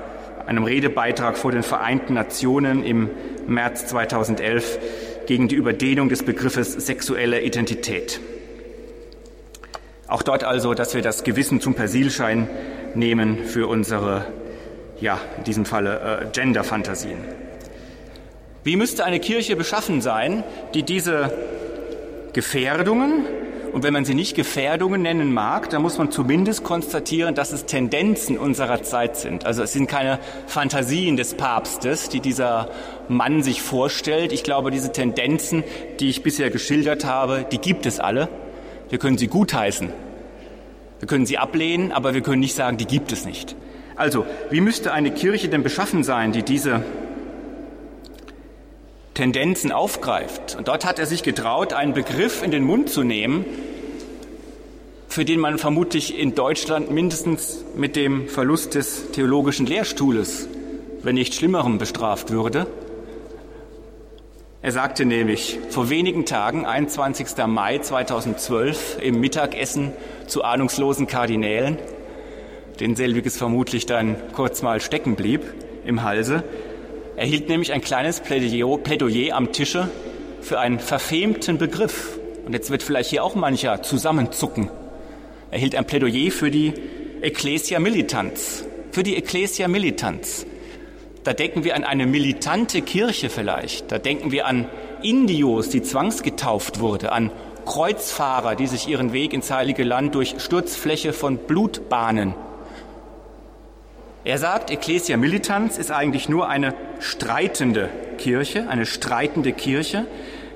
einem 0.46 0.64
Redebeitrag 0.64 1.38
vor 1.38 1.50
den 1.50 1.62
Vereinten 1.62 2.14
Nationen 2.14 2.84
im 2.84 3.10
März 3.46 3.86
2011, 3.86 4.78
gegen 5.26 5.48
die 5.48 5.56
Überdehnung 5.56 6.08
des 6.10 6.22
Begriffes 6.22 6.72
sexuelle 6.72 7.40
Identität. 7.42 8.20
Auch 10.06 10.22
dort 10.22 10.44
also, 10.44 10.74
dass 10.74 10.94
wir 10.94 11.02
das 11.02 11.24
Gewissen 11.24 11.60
zum 11.60 11.74
Persilschein 11.74 12.48
nehmen 12.94 13.44
für 13.44 13.66
unsere, 13.66 14.26
ja, 15.00 15.18
in 15.38 15.44
diesem 15.44 15.64
Falle 15.64 16.20
äh, 16.22 16.26
Gender-Fantasien. 16.32 17.18
Wie 18.64 18.76
müsste 18.76 19.04
eine 19.04 19.20
Kirche 19.20 19.56
beschaffen 19.56 20.00
sein, 20.00 20.44
die 20.74 20.82
diese 20.82 21.32
Gefährdungen 22.32 23.24
und 23.74 23.82
wenn 23.82 23.92
man 23.92 24.04
sie 24.04 24.14
nicht 24.14 24.36
Gefährdungen 24.36 25.02
nennen 25.02 25.34
mag, 25.34 25.68
dann 25.70 25.82
muss 25.82 25.98
man 25.98 26.12
zumindest 26.12 26.62
konstatieren, 26.62 27.34
dass 27.34 27.52
es 27.52 27.66
Tendenzen 27.66 28.38
unserer 28.38 28.84
Zeit 28.84 29.16
sind. 29.16 29.46
Also 29.46 29.64
es 29.64 29.72
sind 29.72 29.88
keine 29.88 30.20
Fantasien 30.46 31.16
des 31.16 31.34
Papstes, 31.34 32.08
die 32.08 32.20
dieser 32.20 32.70
Mann 33.08 33.42
sich 33.42 33.62
vorstellt. 33.62 34.32
Ich 34.32 34.44
glaube, 34.44 34.70
diese 34.70 34.92
Tendenzen, 34.92 35.64
die 35.98 36.08
ich 36.08 36.22
bisher 36.22 36.50
geschildert 36.50 37.04
habe, 37.04 37.46
die 37.50 37.58
gibt 37.58 37.84
es 37.84 37.98
alle. 37.98 38.28
Wir 38.90 38.98
können 38.98 39.18
sie 39.18 39.28
gutheißen. 39.28 39.90
Wir 41.00 41.08
können 41.08 41.26
sie 41.26 41.38
ablehnen, 41.38 41.92
aber 41.92 42.14
wir 42.14 42.20
können 42.20 42.40
nicht 42.40 42.54
sagen, 42.54 42.76
die 42.76 42.86
gibt 42.86 43.12
es 43.12 43.24
nicht. 43.24 43.56
Also, 43.96 44.26
wie 44.50 44.60
müsste 44.60 44.92
eine 44.92 45.10
Kirche 45.10 45.48
denn 45.48 45.62
beschaffen 45.62 46.02
sein, 46.02 46.32
die 46.32 46.42
diese 46.42 46.82
Tendenzen 49.14 49.70
aufgreift. 49.70 50.56
Und 50.56 50.68
dort 50.68 50.84
hat 50.84 50.98
er 50.98 51.06
sich 51.06 51.22
getraut, 51.22 51.72
einen 51.72 51.94
Begriff 51.94 52.42
in 52.42 52.50
den 52.50 52.64
Mund 52.64 52.90
zu 52.90 53.04
nehmen, 53.04 53.44
für 55.08 55.24
den 55.24 55.38
man 55.38 55.58
vermutlich 55.58 56.18
in 56.18 56.34
Deutschland 56.34 56.90
mindestens 56.90 57.64
mit 57.76 57.94
dem 57.94 58.28
Verlust 58.28 58.74
des 58.74 59.12
theologischen 59.12 59.66
Lehrstuhles, 59.66 60.48
wenn 61.02 61.14
nicht 61.14 61.34
Schlimmerem, 61.34 61.78
bestraft 61.78 62.30
würde. 62.30 62.66
Er 64.64 64.72
sagte 64.72 65.04
nämlich 65.04 65.58
vor 65.68 65.90
wenigen 65.90 66.24
Tagen, 66.24 66.64
21. 66.64 67.36
Mai 67.46 67.80
2012, 67.80 68.96
im 69.02 69.20
Mittagessen 69.20 69.92
zu 70.26 70.42
ahnungslosen 70.42 71.06
Kardinälen, 71.06 71.76
den 72.80 72.96
selbiges 72.96 73.36
vermutlich 73.36 73.84
dann 73.84 74.16
kurz 74.32 74.62
mal 74.62 74.80
stecken 74.80 75.16
blieb 75.16 75.42
im 75.84 76.02
Halse, 76.02 76.44
er 77.14 77.26
hielt 77.26 77.50
nämlich 77.50 77.74
ein 77.74 77.82
kleines 77.82 78.20
Plädoyer, 78.20 78.78
Plädoyer 78.78 79.36
am 79.36 79.52
Tische 79.52 79.90
für 80.40 80.58
einen 80.58 80.78
verfemten 80.78 81.58
Begriff. 81.58 82.18
Und 82.46 82.54
jetzt 82.54 82.70
wird 82.70 82.82
vielleicht 82.82 83.10
hier 83.10 83.22
auch 83.22 83.34
mancher 83.34 83.82
zusammenzucken. 83.82 84.70
Er 85.50 85.58
hielt 85.58 85.74
ein 85.74 85.84
Plädoyer 85.84 86.30
für 86.30 86.50
die 86.50 86.72
Ecclesia 87.20 87.80
Militanz. 87.80 88.64
Für 88.92 89.02
die 89.02 89.16
Ecclesia 89.18 89.68
Militanz. 89.68 90.46
Da 91.24 91.32
denken 91.32 91.64
wir 91.64 91.74
an 91.74 91.84
eine 91.84 92.06
militante 92.06 92.82
Kirche 92.82 93.30
vielleicht. 93.30 93.90
Da 93.90 93.98
denken 93.98 94.30
wir 94.30 94.46
an 94.46 94.66
Indios, 95.02 95.70
die 95.70 95.82
zwangsgetauft 95.82 96.80
wurde, 96.80 97.12
an 97.12 97.30
Kreuzfahrer, 97.64 98.56
die 98.56 98.66
sich 98.66 98.88
ihren 98.88 99.14
Weg 99.14 99.32
ins 99.32 99.50
Heilige 99.50 99.84
Land 99.84 100.14
durch 100.14 100.34
Sturzfläche 100.38 101.14
von 101.14 101.38
Blut 101.38 101.88
bahnen. 101.88 102.34
Er 104.22 104.36
sagt, 104.36 104.70
Ecclesia 104.70 105.16
Militans 105.16 105.78
ist 105.78 105.90
eigentlich 105.90 106.28
nur 106.28 106.48
eine 106.48 106.74
streitende 107.00 107.88
Kirche, 108.18 108.68
eine 108.68 108.84
streitende 108.84 109.52
Kirche. 109.52 110.06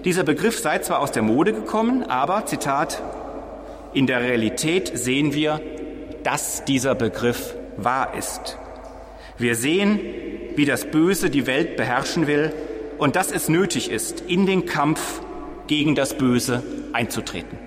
Dieser 0.05 0.23
Begriff 0.23 0.59
sei 0.59 0.79
zwar 0.81 1.01
aus 1.01 1.13
der 1.13 1.23
Mode 1.23 1.55
gekommen, 1.55 2.03
aber, 2.03 2.45
Zitat, 2.45 3.03
in 3.95 4.07
der 4.07 4.21
Realität 4.21 4.91
sehen 4.95 5.33
wir, 5.33 5.63
dass 6.25 6.65
dieser 6.67 6.95
Begriff 6.95 7.55
wahr 7.79 8.15
ist. 8.17 8.59
Wir 9.39 9.55
sehen, 9.55 10.01
wie 10.59 10.67
das 10.67 10.85
Böse 10.85 11.31
die 11.31 11.47
Welt 11.47 11.77
beherrschen 11.77 12.27
will 12.27 12.53
und 12.99 13.17
dass 13.17 13.33
es 13.33 13.49
nötig 13.49 13.91
ist, 13.91 14.21
in 14.29 14.45
den 14.45 14.67
Kampf 14.67 15.23
gegen 15.67 15.95
das 15.95 16.19
Böse 16.19 16.63
einzutreten. 16.93 17.59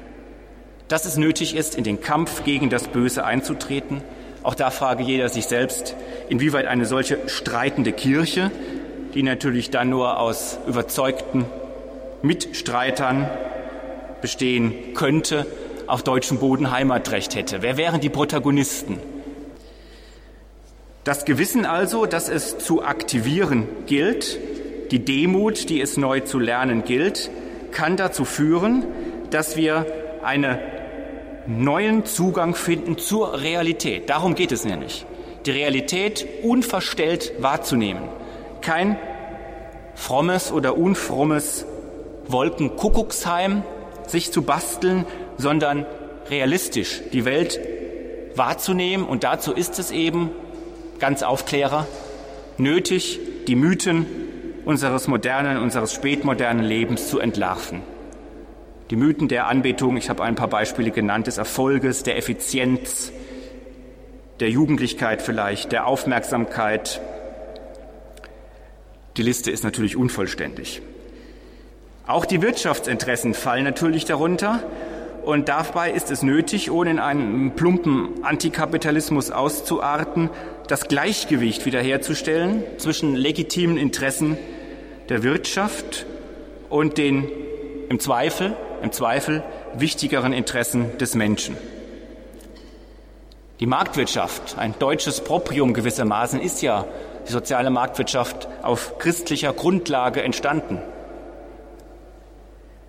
Dass 0.88 1.06
es 1.06 1.18
nötig 1.18 1.56
ist, 1.56 1.76
in 1.76 1.84
den 1.84 2.02
Kampf 2.02 2.44
gegen 2.44 2.70
das 2.70 2.88
Böse 2.88 3.26
einzutreten 3.26 4.04
auch 4.44 4.56
da 4.56 4.72
frage 4.72 5.04
jeder 5.04 5.30
sich 5.30 5.46
selbst, 5.46 5.96
inwieweit 6.28 6.66
eine 6.66 6.86
solche 6.86 7.30
streitende 7.30 7.92
Kirche, 7.92 8.50
die 9.14 9.22
natürlich 9.22 9.70
dann 9.70 9.90
nur 9.90 10.20
aus 10.20 10.58
überzeugten 10.68 11.46
Mitstreitern 12.24 13.30
bestehen 14.22 14.94
könnte, 14.96 15.46
auf 15.86 16.04
deutschem 16.04 16.40
Boden 16.40 16.72
Heimatrecht 16.72 17.36
hätte. 17.36 17.62
Wer 17.62 17.78
wären 17.78 18.02
die 18.02 18.10
Protagonisten? 18.10 19.00
Das 21.04 21.26
Gewissen 21.26 21.66
also, 21.66 22.06
das 22.06 22.30
es 22.30 22.60
zu 22.60 22.84
aktivieren 22.84 23.68
gilt, 23.88 24.40
die 24.92 25.04
Demut, 25.04 25.70
die 25.70 25.82
es 25.82 25.98
neu 25.98 26.20
zu 26.20 26.38
lernen 26.38 26.84
gilt, 26.84 27.32
kann 27.72 27.98
dazu 27.98 28.24
führen, 28.24 28.86
dass 29.32 29.58
wir 29.58 29.88
eine 30.24 30.60
neuen 31.48 32.06
Zugang 32.06 32.54
finden 32.54 33.00
zur 33.00 33.42
Realität. 33.42 34.12
Darum 34.12 34.36
geht 34.36 34.52
es 34.52 34.64
nämlich. 34.64 35.08
Die 35.48 35.52
Realität 35.52 36.28
unverstellt 36.44 37.34
wahrzunehmen. 37.40 38.04
Kein 38.62 39.00
frommes 39.96 40.52
oder 40.52 40.78
unfrommes 40.78 41.66
Wolkenkuckucksheim 42.28 43.64
sich 44.06 44.32
zu 44.32 44.44
basteln, 44.44 45.06
sondern 45.38 45.88
realistisch 46.30 47.02
die 47.12 47.26
Welt 47.26 47.60
wahrzunehmen. 48.36 49.08
Und 49.08 49.24
dazu 49.24 49.52
ist 49.52 49.80
es 49.80 49.90
eben, 49.90 50.30
ganz 51.02 51.24
Aufklärer, 51.24 51.88
nötig, 52.58 53.20
die 53.48 53.56
Mythen 53.56 54.06
unseres 54.64 55.08
modernen, 55.08 55.58
unseres 55.58 55.94
spätmodernen 55.94 56.64
Lebens 56.64 57.10
zu 57.10 57.20
entlarven. 57.20 57.82
Die 58.92 58.96
Mythen 58.96 59.28
der 59.28 59.48
Anbetung, 59.48 59.98
ich 59.98 60.10
habe 60.10 60.24
ein 60.24 60.36
paar 60.36 60.48
Beispiele 60.48 60.92
genannt, 60.92 61.26
des 61.26 61.40
Erfolges, 61.40 62.04
der 62.04 62.18
Effizienz, 62.18 63.12
der 64.40 64.50
Jugendlichkeit 64.50 65.22
vielleicht, 65.22 65.72
der 65.72 65.88
Aufmerksamkeit. 65.88 67.02
Die 69.18 69.24
Liste 69.24 69.50
ist 69.50 69.64
natürlich 69.64 69.98
unvollständig. 69.98 70.82
Auch 72.06 72.26
die 72.26 72.42
Wirtschaftsinteressen 72.42 73.34
fallen 73.34 73.64
natürlich 73.64 74.06
darunter. 74.06 74.62
Und 75.24 75.50
dabei 75.50 75.92
ist 75.92 76.10
es 76.12 76.24
nötig, 76.24 76.72
ohne 76.72 76.92
in 76.92 77.00
einen 77.00 77.52
plumpen 77.52 78.24
Antikapitalismus 78.24 79.30
auszuarten, 79.30 80.30
das 80.68 80.88
Gleichgewicht 80.88 81.66
wiederherzustellen 81.66 82.64
zwischen 82.78 83.16
legitimen 83.16 83.78
Interessen 83.78 84.38
der 85.10 85.24
Wirtschaft 85.24 86.06
und 86.70 86.98
den 86.98 87.30
im 87.90 88.00
Zweifel 88.00 88.56
im 88.82 88.92
Zweifel 88.92 89.44
wichtigeren 89.76 90.34
Interessen 90.34 90.98
des 90.98 91.16
Menschen. 91.16 91.56
Die 93.60 93.68
Marktwirtschaft, 93.68 94.58
ein 94.58 94.74
deutsches 94.80 95.22
Proprium 95.22 95.74
gewissermaßen, 95.74 96.42
ist 96.42 96.62
ja 96.62 96.86
die 97.28 97.32
soziale 97.32 97.70
Marktwirtschaft 97.70 98.48
auf 98.64 98.98
christlicher 98.98 99.54
Grundlage 99.54 100.24
entstanden. 100.24 100.80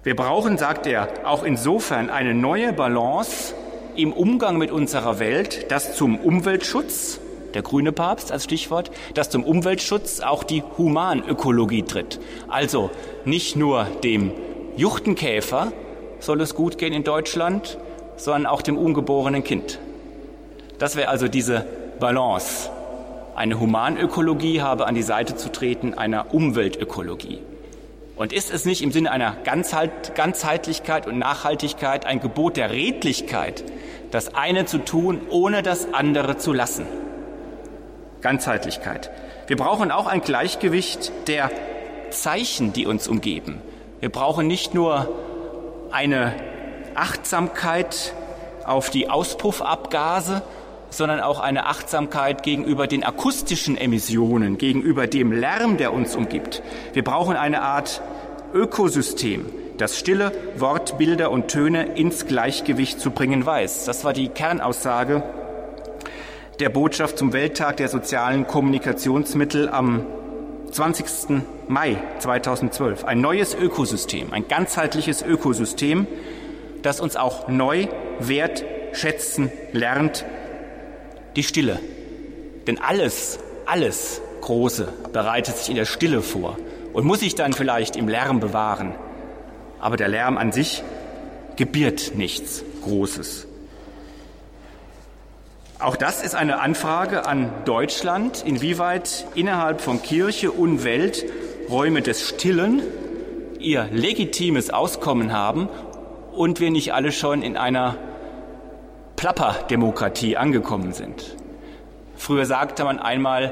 Wir 0.02 0.16
brauchen, 0.16 0.56
sagt 0.56 0.86
er, 0.86 1.08
auch 1.24 1.44
insofern 1.44 2.08
eine 2.10 2.34
neue 2.34 2.72
Balance 2.72 3.54
im 3.94 4.12
Umgang 4.12 4.56
mit 4.56 4.70
unserer 4.70 5.18
Welt, 5.18 5.70
dass 5.70 5.94
zum 5.94 6.18
Umweltschutz, 6.18 7.20
der 7.54 7.62
grüne 7.62 7.92
Papst 7.92 8.32
als 8.32 8.44
Stichwort, 8.44 8.90
dass 9.14 9.30
zum 9.30 9.44
Umweltschutz 9.44 10.20
auch 10.20 10.44
die 10.44 10.62
Humanökologie 10.78 11.82
tritt. 11.82 12.20
Also 12.48 12.90
nicht 13.24 13.56
nur 13.56 13.84
dem 14.02 14.32
Juchtenkäfer 14.76 15.72
soll 16.18 16.40
es 16.40 16.54
gut 16.54 16.78
gehen 16.78 16.92
in 16.92 17.04
Deutschland, 17.04 17.78
sondern 18.16 18.46
auch 18.46 18.62
dem 18.62 18.78
ungeborenen 18.78 19.44
Kind. 19.44 19.78
Das 20.78 20.96
wäre 20.96 21.08
also 21.08 21.28
diese 21.28 21.66
Balance. 22.00 22.70
Eine 23.34 23.58
Humanökologie 23.58 24.60
habe 24.60 24.86
an 24.86 24.94
die 24.94 25.02
Seite 25.02 25.36
zu 25.36 25.50
treten 25.50 25.94
einer 25.94 26.34
Umweltökologie. 26.34 27.40
Und 28.14 28.32
ist 28.32 28.52
es 28.52 28.64
nicht 28.64 28.82
im 28.82 28.92
Sinne 28.92 29.10
einer 29.10 29.36
Ganzheitlichkeit 29.42 31.06
und 31.06 31.18
Nachhaltigkeit 31.18 32.04
ein 32.04 32.20
Gebot 32.20 32.56
der 32.56 32.70
Redlichkeit, 32.70 33.64
das 34.10 34.34
eine 34.34 34.66
zu 34.66 34.78
tun, 34.78 35.22
ohne 35.30 35.62
das 35.62 35.92
andere 35.94 36.36
zu 36.36 36.52
lassen? 36.52 36.86
Ganzheitlichkeit. 38.22 39.10
Wir 39.46 39.56
brauchen 39.56 39.90
auch 39.90 40.06
ein 40.06 40.22
Gleichgewicht 40.22 41.12
der 41.26 41.50
Zeichen, 42.10 42.72
die 42.72 42.86
uns 42.86 43.08
umgeben. 43.08 43.60
Wir 44.00 44.08
brauchen 44.08 44.46
nicht 44.46 44.74
nur 44.74 45.08
eine 45.90 46.34
Achtsamkeit 46.94 48.14
auf 48.64 48.90
die 48.90 49.10
Auspuffabgase, 49.10 50.42
sondern 50.90 51.20
auch 51.20 51.40
eine 51.40 51.66
Achtsamkeit 51.66 52.42
gegenüber 52.42 52.86
den 52.86 53.02
akustischen 53.02 53.76
Emissionen, 53.76 54.58
gegenüber 54.58 55.06
dem 55.06 55.32
Lärm, 55.32 55.76
der 55.76 55.92
uns 55.92 56.14
umgibt. 56.14 56.62
Wir 56.92 57.02
brauchen 57.02 57.36
eine 57.36 57.62
Art 57.62 58.02
Ökosystem, 58.52 59.46
das 59.78 59.98
stille 59.98 60.32
Wortbilder 60.56 61.30
und 61.30 61.48
Töne 61.48 61.94
ins 61.94 62.26
Gleichgewicht 62.26 63.00
zu 63.00 63.10
bringen 63.10 63.44
weiß. 63.44 63.86
Das 63.86 64.04
war 64.04 64.12
die 64.12 64.28
Kernaussage 64.28 65.22
der 66.62 66.68
Botschaft 66.68 67.18
zum 67.18 67.32
Welttag 67.32 67.78
der 67.78 67.88
sozialen 67.88 68.46
Kommunikationsmittel 68.46 69.68
am 69.68 70.06
20. 70.70 71.42
Mai 71.66 71.96
2012. 72.20 73.04
Ein 73.04 73.20
neues 73.20 73.52
Ökosystem, 73.52 74.32
ein 74.32 74.46
ganzheitliches 74.46 75.22
Ökosystem, 75.22 76.06
das 76.82 77.00
uns 77.00 77.16
auch 77.16 77.48
neu 77.48 77.88
wertschätzen 78.20 79.50
lernt, 79.72 80.24
die 81.34 81.42
Stille. 81.42 81.80
Denn 82.68 82.80
alles, 82.80 83.40
alles 83.66 84.20
Große 84.40 84.86
bereitet 85.12 85.56
sich 85.56 85.68
in 85.68 85.74
der 85.74 85.84
Stille 85.84 86.22
vor 86.22 86.58
und 86.92 87.04
muss 87.04 87.18
sich 87.18 87.34
dann 87.34 87.54
vielleicht 87.54 87.96
im 87.96 88.06
Lärm 88.06 88.38
bewahren. 88.38 88.94
Aber 89.80 89.96
der 89.96 90.06
Lärm 90.06 90.38
an 90.38 90.52
sich 90.52 90.84
gebiert 91.56 92.12
nichts 92.14 92.62
Großes. 92.84 93.48
Auch 95.82 95.96
das 95.96 96.22
ist 96.22 96.36
eine 96.36 96.60
Anfrage 96.60 97.26
an 97.26 97.50
Deutschland, 97.64 98.44
inwieweit 98.46 99.26
innerhalb 99.34 99.80
von 99.80 100.00
Kirche 100.00 100.52
und 100.52 100.84
Welt 100.84 101.24
Räume 101.68 102.02
des 102.02 102.28
Stillen 102.28 102.82
ihr 103.58 103.88
legitimes 103.90 104.70
Auskommen 104.70 105.32
haben 105.32 105.68
und 106.30 106.60
wir 106.60 106.70
nicht 106.70 106.94
alle 106.94 107.10
schon 107.10 107.42
in 107.42 107.56
einer 107.56 107.96
Plapperdemokratie 109.16 110.36
angekommen 110.36 110.92
sind. 110.92 111.36
Früher 112.14 112.46
sagte 112.46 112.84
man 112.84 113.00
einmal, 113.00 113.50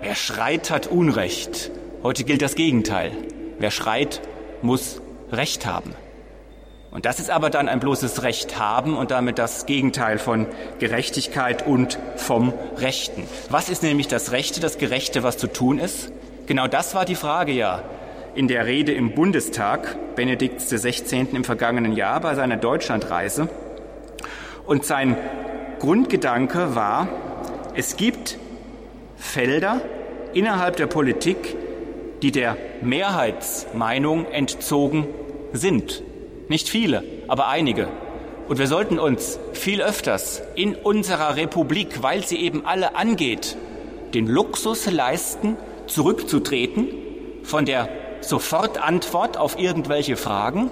wer 0.00 0.14
schreit, 0.14 0.70
hat 0.70 0.86
Unrecht. 0.86 1.70
Heute 2.02 2.24
gilt 2.24 2.40
das 2.40 2.54
Gegenteil. 2.54 3.12
Wer 3.58 3.70
schreit, 3.70 4.22
muss 4.62 5.02
Recht 5.30 5.66
haben. 5.66 5.94
Und 6.92 7.06
das 7.06 7.20
ist 7.20 7.30
aber 7.30 7.48
dann 7.48 7.70
ein 7.70 7.80
bloßes 7.80 8.22
Recht 8.22 8.58
haben 8.58 8.94
und 8.98 9.10
damit 9.10 9.38
das 9.38 9.64
Gegenteil 9.64 10.18
von 10.18 10.46
Gerechtigkeit 10.78 11.66
und 11.66 11.98
vom 12.16 12.52
Rechten. 12.76 13.26
Was 13.48 13.70
ist 13.70 13.82
nämlich 13.82 14.08
das 14.08 14.30
Rechte, 14.30 14.60
das 14.60 14.76
Gerechte, 14.76 15.22
was 15.22 15.38
zu 15.38 15.46
tun 15.46 15.78
ist? 15.78 16.12
Genau 16.46 16.68
das 16.68 16.94
war 16.94 17.06
die 17.06 17.14
Frage 17.14 17.52
ja 17.52 17.82
in 18.34 18.46
der 18.46 18.66
Rede 18.66 18.92
im 18.92 19.14
Bundestag 19.14 19.96
Benedikts 20.16 20.68
XVI. 20.68 21.28
im 21.32 21.44
vergangenen 21.44 21.92
Jahr 21.92 22.20
bei 22.20 22.34
seiner 22.34 22.58
Deutschlandreise. 22.58 23.48
Und 24.66 24.84
sein 24.84 25.16
Grundgedanke 25.78 26.74
war, 26.74 27.08
es 27.74 27.96
gibt 27.96 28.38
Felder 29.16 29.80
innerhalb 30.34 30.76
der 30.76 30.88
Politik, 30.88 31.56
die 32.20 32.32
der 32.32 32.58
Mehrheitsmeinung 32.82 34.26
entzogen 34.26 35.06
sind. 35.54 36.02
Nicht 36.48 36.68
viele, 36.68 37.04
aber 37.28 37.48
einige. 37.48 37.88
Und 38.48 38.58
wir 38.58 38.66
sollten 38.66 38.98
uns 38.98 39.38
viel 39.52 39.80
öfters 39.80 40.42
in 40.54 40.74
unserer 40.74 41.36
Republik, 41.36 42.02
weil 42.02 42.24
sie 42.24 42.38
eben 42.38 42.66
alle 42.66 42.96
angeht, 42.96 43.56
den 44.14 44.26
Luxus 44.26 44.90
leisten, 44.90 45.56
zurückzutreten 45.86 46.88
von 47.42 47.64
der 47.64 47.88
Sofortantwort 48.20 49.36
auf 49.36 49.58
irgendwelche 49.58 50.16
Fragen 50.16 50.70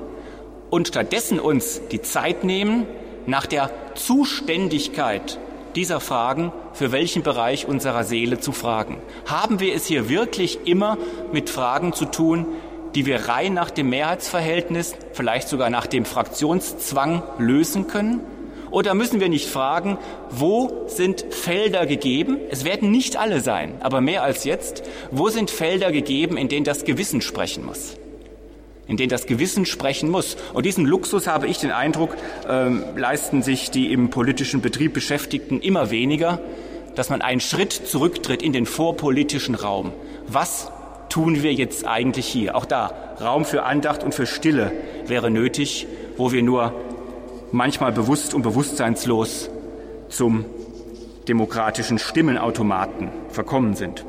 und 0.71 0.89
stattdessen 0.89 1.41
uns 1.41 1.81
die 1.91 2.03
Zeit 2.03 2.45
nehmen, 2.45 2.87
nach 3.27 3.47
der 3.47 3.71
Zuständigkeit 3.95 5.39
dieser 5.77 6.01
Fragen 6.01 6.53
für 6.73 6.93
welchen 6.93 7.23
Bereich 7.23 7.67
unserer 7.67 8.05
Seele 8.05 8.41
zu 8.41 8.53
fragen. 8.53 8.99
Haben 9.27 9.61
wir 9.61 9.75
es 9.75 9.87
hier 9.87 10.09
wirklich 10.09 10.67
immer 10.67 10.97
mit 11.33 11.51
Fragen 11.51 11.93
zu 11.93 12.07
tun, 12.07 12.47
die 12.95 13.07
wir 13.07 13.29
rein 13.29 13.55
nach 13.55 13.71
dem 13.71 13.91
Mehrheitsverhältnis, 13.91 14.95
vielleicht 15.13 15.49
sogar 15.49 15.71
nach 15.71 15.87
dem 15.87 16.05
Fraktionszwang 16.05 17.23
lösen 17.39 17.87
können? 17.87 18.21
Oder 18.71 18.95
müssen 18.95 19.21
wir 19.21 19.29
nicht 19.29 19.49
fragen, 19.49 19.99
wo 20.31 20.85
sind 20.87 21.25
Felder 21.31 21.87
gegeben? 21.87 22.39
Es 22.51 22.65
werden 22.65 22.91
nicht 22.91 23.17
alle 23.17 23.41
sein, 23.41 23.75
aber 23.81 24.01
mehr 24.01 24.23
als 24.23 24.45
jetzt. 24.45 24.85
Wo 25.11 25.29
sind 25.29 25.51
Felder 25.51 25.91
gegeben, 25.91 26.37
in 26.37 26.49
denen 26.49 26.65
das 26.65 26.85
Gewissen 26.85 27.21
sprechen 27.21 27.65
muss? 27.65 27.97
in 28.87 28.97
denen 28.97 29.09
das 29.09 29.27
Gewissen 29.27 29.67
sprechen 29.67 30.11
muss. 30.11 30.37
Und 30.53 30.67
diesen 30.67 30.85
Luxus, 30.85 31.29
habe 31.29 31.47
ich 31.47 31.59
den 31.59 31.71
Eindruck, 31.71 32.17
äh, 32.49 32.71
leisten 32.99 33.41
sich 33.41 33.71
die 33.71 33.93
im 33.93 34.11
politischen 34.11 34.63
Betrieb 34.63 34.95
Beschäftigten 34.95 35.61
immer 35.61 35.93
weniger, 35.93 36.41
dass 36.97 37.09
man 37.09 37.23
einen 37.23 37.41
Schritt 37.41 37.73
zurücktritt 37.73 38.43
in 38.43 38.53
den 38.53 38.67
vorpolitischen 38.67 39.55
Raum. 39.55 39.93
Was 40.27 40.73
tun 41.11 41.43
wir 41.43 41.53
jetzt 41.53 41.87
eigentlich 41.87 42.27
hier? 42.27 42.57
Auch 42.57 42.65
da, 42.65 43.17
Raum 43.21 43.45
für 43.45 43.65
Andacht 43.65 44.03
und 44.03 44.15
für 44.15 44.27
Stille 44.27 44.73
wäre 45.07 45.31
nötig, 45.31 45.87
wo 46.17 46.33
wir 46.33 46.43
nur 46.43 46.73
manchmal 47.53 47.93
bewusst 47.93 48.33
und 48.33 48.43
bewusstseinslos 48.43 49.51
zum 50.09 50.45
demokratischen 51.29 51.99
Stimmenautomaten 51.99 53.11
verkommen 53.29 53.75
sind. 53.75 54.05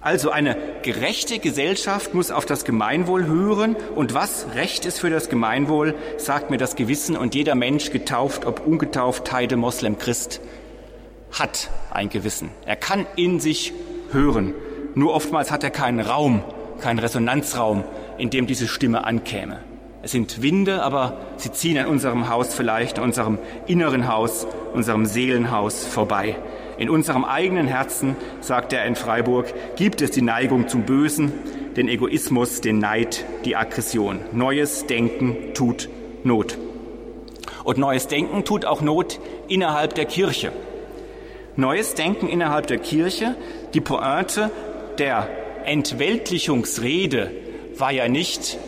Also 0.00 0.30
eine 0.30 0.56
gerechte 0.82 1.38
Gesellschaft 1.38 2.12
muss 2.12 2.32
auf 2.32 2.44
das 2.44 2.64
Gemeinwohl 2.64 3.26
hören 3.26 3.76
und 3.94 4.14
was 4.14 4.46
Recht 4.56 4.84
ist 4.84 4.98
für 4.98 5.10
das 5.10 5.28
Gemeinwohl, 5.28 5.94
sagt 6.16 6.50
mir 6.50 6.58
das 6.58 6.74
Gewissen 6.74 7.16
und 7.16 7.36
jeder 7.36 7.54
Mensch, 7.54 7.92
getauft, 7.92 8.44
ob 8.44 8.66
ungetauft, 8.66 9.32
Heide, 9.32 9.56
Moslem, 9.56 9.98
Christ, 9.98 10.40
hat 11.30 11.70
ein 11.92 12.08
Gewissen. 12.08 12.50
Er 12.66 12.74
kann 12.74 13.06
in 13.14 13.38
sich 13.38 13.72
hören. 14.10 14.54
Nur 14.94 15.14
oftmals 15.14 15.50
hat 15.50 15.64
er 15.64 15.70
keinen 15.70 16.00
Raum, 16.00 16.42
keinen 16.80 16.98
Resonanzraum, 16.98 17.84
in 18.18 18.30
dem 18.30 18.46
diese 18.46 18.68
Stimme 18.68 19.04
ankäme. 19.04 19.60
Es 20.02 20.10
sind 20.10 20.42
Winde, 20.42 20.82
aber 20.82 21.18
sie 21.36 21.52
ziehen 21.52 21.78
an 21.78 21.86
unserem 21.86 22.28
Haus 22.28 22.54
vielleicht, 22.54 22.98
an 22.98 23.04
unserem 23.04 23.38
inneren 23.66 24.08
Haus, 24.08 24.46
unserem 24.74 25.06
Seelenhaus 25.06 25.86
vorbei. 25.86 26.36
In 26.76 26.90
unserem 26.90 27.24
eigenen 27.24 27.68
Herzen, 27.68 28.16
sagt 28.40 28.72
er 28.72 28.84
in 28.84 28.96
Freiburg, 28.96 29.54
gibt 29.76 30.02
es 30.02 30.10
die 30.10 30.22
Neigung 30.22 30.66
zum 30.66 30.82
Bösen, 30.82 31.32
den 31.76 31.88
Egoismus, 31.88 32.60
den 32.60 32.80
Neid, 32.80 33.24
die 33.44 33.54
Aggression. 33.54 34.18
Neues 34.32 34.86
Denken 34.86 35.54
tut 35.54 35.88
Not. 36.24 36.58
Und 37.62 37.78
neues 37.78 38.08
Denken 38.08 38.44
tut 38.44 38.64
auch 38.64 38.82
Not 38.82 39.20
innerhalb 39.46 39.94
der 39.94 40.04
Kirche. 40.04 40.50
Neues 41.54 41.94
Denken 41.94 42.28
innerhalb 42.28 42.66
der 42.66 42.78
Kirche, 42.78 43.36
die 43.74 43.80
Pointe 43.80 44.50
der 44.98 45.28
Entweltlichungsrede 45.64 47.30
war 47.76 47.92
ja 47.92 48.08
nicht 48.08 48.58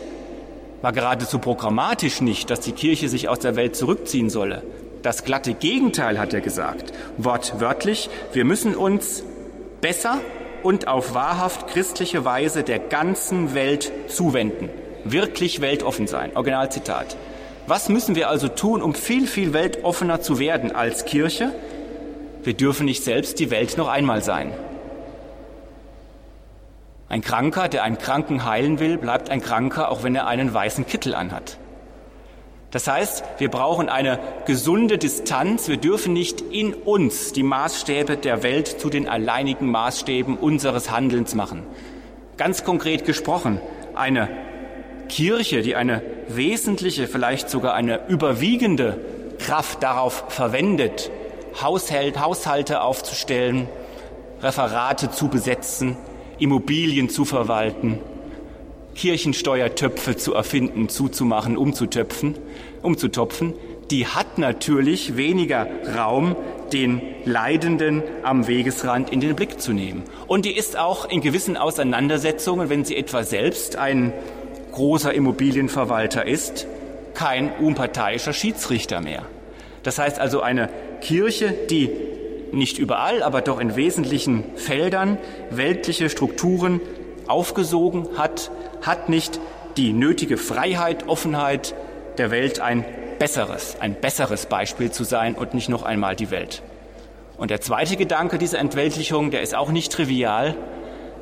war 0.85 0.93
geradezu 0.93 1.39
programmatisch 1.39 2.21
nicht, 2.21 2.51
dass 2.51 2.59
die 2.59 2.71
Kirche 2.71 3.09
sich 3.09 3.27
aus 3.27 3.39
der 3.39 3.55
Welt 3.55 3.75
zurückziehen 3.75 4.29
solle. 4.29 4.61
Das 5.01 5.23
glatte 5.23 5.55
Gegenteil 5.55 6.19
hat 6.19 6.31
er 6.31 6.41
gesagt. 6.41 6.93
Wortwörtlich, 7.17 8.07
wir 8.33 8.45
müssen 8.45 8.75
uns 8.75 9.23
besser 9.81 10.19
und 10.61 10.87
auf 10.87 11.15
wahrhaft 11.15 11.67
christliche 11.69 12.23
Weise 12.23 12.61
der 12.61 12.77
ganzen 12.77 13.55
Welt 13.55 13.91
zuwenden. 14.07 14.69
Wirklich 15.05 15.59
weltoffen 15.59 16.05
sein. 16.05 16.35
Originalzitat. 16.35 17.17
Was 17.65 17.89
müssen 17.89 18.15
wir 18.15 18.29
also 18.29 18.47
tun, 18.47 18.83
um 18.83 18.93
viel, 18.93 19.25
viel 19.25 19.53
weltoffener 19.53 20.21
zu 20.21 20.37
werden 20.37 20.71
als 20.71 21.05
Kirche? 21.05 21.51
Wir 22.43 22.53
dürfen 22.53 22.85
nicht 22.85 23.03
selbst 23.03 23.39
die 23.39 23.49
Welt 23.49 23.75
noch 23.77 23.87
einmal 23.87 24.23
sein. 24.23 24.53
Ein 27.07 27.21
Kranker, 27.21 27.69
der 27.69 27.83
einen 27.83 27.97
Kranken 27.97 28.45
heilen 28.45 28.79
will, 28.79 28.97
bleibt 28.97 29.29
ein 29.29 29.41
Kranker, 29.41 29.89
auch 29.89 30.03
wenn 30.03 30.15
er 30.15 30.27
einen 30.27 30.53
weißen 30.53 30.87
Kittel 30.87 31.13
anhat. 31.13 31.57
Das 32.71 32.87
heißt, 32.87 33.23
wir 33.37 33.49
brauchen 33.49 33.87
eine 33.87 34.19
gesunde 34.45 34.97
Distanz. 34.97 35.69
Wir 35.69 35.77
dürfen 35.77 36.11
nicht 36.11 36.41
in 36.41 36.73
uns 36.73 37.31
die 37.31 37.43
Maßstäbe 37.43 38.17
der 38.17 38.43
Welt 38.43 38.67
zu 38.67 38.89
den 38.89 39.07
alleinigen 39.07 39.71
Maßstäben 39.71 40.37
unseres 40.37 40.91
Handelns 40.91 41.35
machen. 41.35 41.63
Ganz 42.37 42.65
konkret 42.65 43.05
gesprochen, 43.05 43.61
eine 43.93 44.27
Kirche, 45.07 45.61
die 45.61 45.75
eine 45.75 46.01
wesentliche, 46.27 47.07
vielleicht 47.07 47.49
sogar 47.49 47.75
eine 47.75 48.07
überwiegende 48.07 48.99
Kraft 49.39 49.83
darauf 49.83 50.25
verwendet, 50.29 51.11
Haushalt, 51.61 52.19
Haushalte 52.19 52.81
aufzustellen, 52.81 53.69
Referate 54.41 55.11
zu 55.11 55.29
besetzen, 55.29 55.95
Immobilien 56.39 57.09
zu 57.09 57.25
verwalten, 57.25 57.99
Kirchensteuertöpfe 58.95 60.15
zu 60.15 60.33
erfinden, 60.33 60.89
zuzumachen, 60.89 61.57
umzutöpfen, 61.57 62.35
umzutopfen, 62.81 63.53
die 63.91 64.07
hat 64.07 64.37
natürlich 64.37 65.17
weniger 65.17 65.67
Raum, 65.95 66.35
den 66.73 67.01
Leidenden 67.25 68.01
am 68.23 68.47
Wegesrand 68.47 69.11
in 69.11 69.19
den 69.19 69.35
Blick 69.35 69.61
zu 69.61 69.71
nehmen. 69.71 70.03
Und 70.27 70.45
die 70.45 70.57
ist 70.57 70.77
auch 70.77 71.07
in 71.07 71.21
gewissen 71.21 71.57
Auseinandersetzungen, 71.57 72.69
wenn 72.69 72.85
sie 72.85 72.95
etwa 72.95 73.23
selbst 73.23 73.75
ein 73.75 74.11
großer 74.71 75.13
Immobilienverwalter 75.13 76.25
ist, 76.25 76.67
kein 77.13 77.51
unparteiischer 77.51 78.33
Schiedsrichter 78.33 79.01
mehr. 79.01 79.23
Das 79.83 79.99
heißt 79.99 80.19
also 80.19 80.41
eine 80.41 80.69
Kirche, 81.01 81.53
die 81.69 81.91
nicht 82.55 82.77
überall, 82.77 83.21
aber 83.21 83.41
doch 83.41 83.59
in 83.59 83.75
wesentlichen 83.75 84.43
Feldern 84.55 85.17
weltliche 85.49 86.09
Strukturen 86.09 86.81
aufgesogen 87.27 88.07
hat, 88.17 88.51
hat 88.81 89.09
nicht 89.09 89.39
die 89.77 89.93
nötige 89.93 90.37
Freiheit, 90.37 91.07
Offenheit 91.07 91.75
der 92.17 92.31
Welt 92.31 92.59
ein 92.59 92.85
besseres, 93.19 93.77
ein 93.79 93.95
besseres 93.95 94.45
Beispiel 94.45 94.91
zu 94.91 95.03
sein 95.03 95.35
und 95.35 95.53
nicht 95.53 95.69
noch 95.69 95.83
einmal 95.83 96.15
die 96.15 96.31
Welt. 96.31 96.61
Und 97.37 97.51
der 97.51 97.61
zweite 97.61 97.97
Gedanke 97.97 98.37
dieser 98.37 98.59
Entweltlichung, 98.59 99.31
der 99.31 99.41
ist 99.41 99.55
auch 99.55 99.71
nicht 99.71 99.91
trivial. 99.91 100.55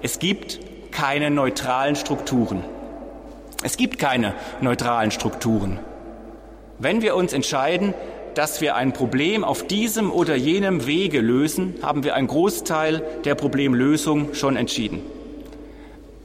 Es 0.02 0.20
gibt 0.20 0.60
keine 0.92 1.32
neutralen 1.32 1.96
Strukturen. 1.96 2.64
Es 3.64 3.78
gibt 3.78 3.98
keine 3.98 4.34
neutralen 4.62 5.10
Strukturen. 5.12 5.80
Wenn 6.78 7.02
wir 7.02 7.16
uns 7.16 7.34
entscheiden, 7.34 7.94
dass 8.36 8.62
wir 8.62 8.76
ein 8.76 8.94
Problem 8.94 9.44
auf 9.44 9.68
diesem 9.68 10.12
oder 10.12 10.36
jenem 10.36 10.86
Wege 10.88 11.22
lösen, 11.22 11.76
haben 11.82 12.04
wir 12.04 12.16
einen 12.16 12.28
Großteil 12.28 13.04
der 13.26 13.36
Problemlösung 13.36 14.34
schon 14.34 14.56
entschieden. 14.56 15.02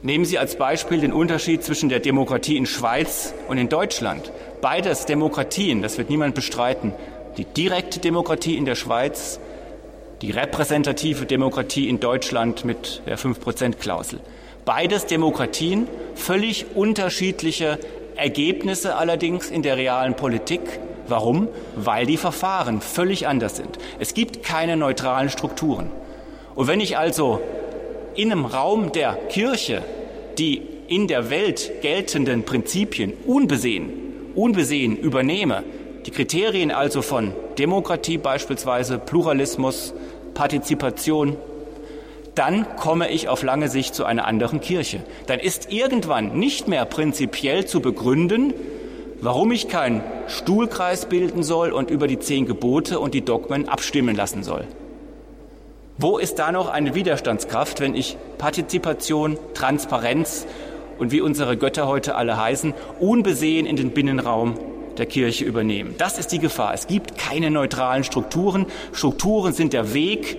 Nehmen 0.01 0.23
Sie 0.23 0.37
als 0.37 0.55
Beispiel 0.55 1.01
den 1.01 1.11
Unterschied 1.11 1.63
zwischen 1.63 1.89
der 1.89 1.99
Demokratie 1.99 2.55
in 2.55 2.65
Schweiz 2.65 3.33
und 3.49 3.57
in 3.57 3.67
Deutschland. 3.67 4.31
Beides 4.61 5.05
Demokratien, 5.05 5.81
das 5.81 5.97
wird 5.97 6.09
niemand 6.09 6.35
bestreiten. 6.35 6.93
Die 7.37 7.43
direkte 7.43 7.99
Demokratie 7.99 8.55
in 8.55 8.65
der 8.65 8.75
Schweiz, 8.75 9.39
die 10.21 10.31
repräsentative 10.31 11.25
Demokratie 11.25 11.89
in 11.89 11.99
Deutschland 11.99 12.63
mit 12.63 13.01
der 13.07 13.17
5-Prozent-Klausel. 13.17 14.19
Beides 14.65 15.05
Demokratien, 15.05 15.87
völlig 16.15 16.65
unterschiedliche 16.75 17.79
Ergebnisse 18.19 18.95
allerdings 18.95 19.49
in 19.49 19.61
der 19.61 19.77
realen 19.77 20.15
Politik. 20.15 20.61
Warum? 21.07 21.47
Weil 21.75 22.05
die 22.05 22.17
Verfahren 22.17 22.81
völlig 22.81 23.27
anders 23.27 23.55
sind. 23.57 23.77
Es 23.99 24.13
gibt 24.13 24.43
keine 24.43 24.77
neutralen 24.77 25.29
Strukturen. 25.29 25.89
Und 26.55 26.67
wenn 26.67 26.79
ich 26.79 26.97
also 26.97 27.41
in 28.15 28.31
einem 28.31 28.45
Raum 28.45 28.91
der 28.91 29.13
Kirche 29.29 29.81
die 30.39 30.61
in 30.87 31.07
der 31.07 31.29
Welt 31.29 31.81
geltenden 31.81 32.43
Prinzipien 32.43 33.13
unbesehen, 33.27 33.91
unbesehen 34.35 34.97
übernehme, 34.97 35.63
die 36.05 36.11
Kriterien 36.11 36.71
also 36.71 37.01
von 37.01 37.33
Demokratie 37.59 38.17
beispielsweise, 38.17 38.97
Pluralismus, 38.97 39.93
Partizipation, 40.33 41.35
dann 42.35 42.65
komme 42.77 43.09
ich 43.09 43.27
auf 43.27 43.43
lange 43.43 43.69
Sicht 43.69 43.95
zu 43.95 44.05
einer 44.05 44.25
anderen 44.25 44.61
Kirche. 44.61 45.01
Dann 45.27 45.39
ist 45.39 45.71
irgendwann 45.71 46.37
nicht 46.37 46.67
mehr 46.67 46.85
prinzipiell 46.85 47.65
zu 47.65 47.81
begründen, 47.81 48.53
warum 49.21 49.51
ich 49.51 49.67
keinen 49.67 50.01
Stuhlkreis 50.27 51.07
bilden 51.07 51.43
soll 51.43 51.71
und 51.71 51.89
über 51.89 52.07
die 52.07 52.19
zehn 52.19 52.45
Gebote 52.45 52.99
und 52.99 53.13
die 53.13 53.21
Dogmen 53.21 53.67
abstimmen 53.67 54.15
lassen 54.15 54.43
soll. 54.43 54.65
Wo 55.97 56.17
ist 56.17 56.39
da 56.39 56.53
noch 56.53 56.69
eine 56.69 56.95
Widerstandskraft, 56.95 57.81
wenn 57.81 57.93
ich 57.93 58.15
Partizipation, 58.37 59.37
Transparenz 59.53 60.47
und 60.97 61.11
wie 61.11 61.19
unsere 61.19 61.57
Götter 61.57 61.87
heute 61.87 62.15
alle 62.15 62.37
heißen, 62.37 62.73
unbesehen 63.01 63.65
in 63.65 63.75
den 63.75 63.91
Binnenraum 63.91 64.53
der 64.97 65.07
Kirche 65.07 65.43
übernehmen? 65.43 65.95
Das 65.97 66.17
ist 66.17 66.31
die 66.31 66.39
Gefahr. 66.39 66.73
Es 66.73 66.87
gibt 66.87 67.17
keine 67.17 67.51
neutralen 67.51 68.05
Strukturen. 68.05 68.65
Strukturen 68.93 69.51
sind 69.51 69.73
der 69.73 69.93
Weg, 69.93 70.37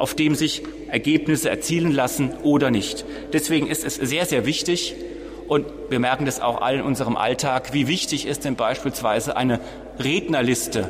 auf 0.00 0.14
dem 0.14 0.34
sich 0.34 0.62
Ergebnisse 0.88 1.50
erzielen 1.50 1.92
lassen 1.92 2.32
oder 2.42 2.70
nicht. 2.70 3.04
Deswegen 3.32 3.66
ist 3.66 3.84
es 3.84 3.96
sehr, 3.96 4.26
sehr 4.26 4.46
wichtig, 4.46 4.94
und 5.50 5.66
wir 5.88 5.98
merken 5.98 6.26
das 6.26 6.40
auch 6.40 6.62
all 6.62 6.76
in 6.76 6.82
unserem 6.82 7.16
Alltag, 7.16 7.72
wie 7.72 7.88
wichtig 7.88 8.24
ist 8.24 8.44
denn 8.44 8.54
beispielsweise 8.54 9.36
eine 9.36 9.58
Rednerliste 9.98 10.88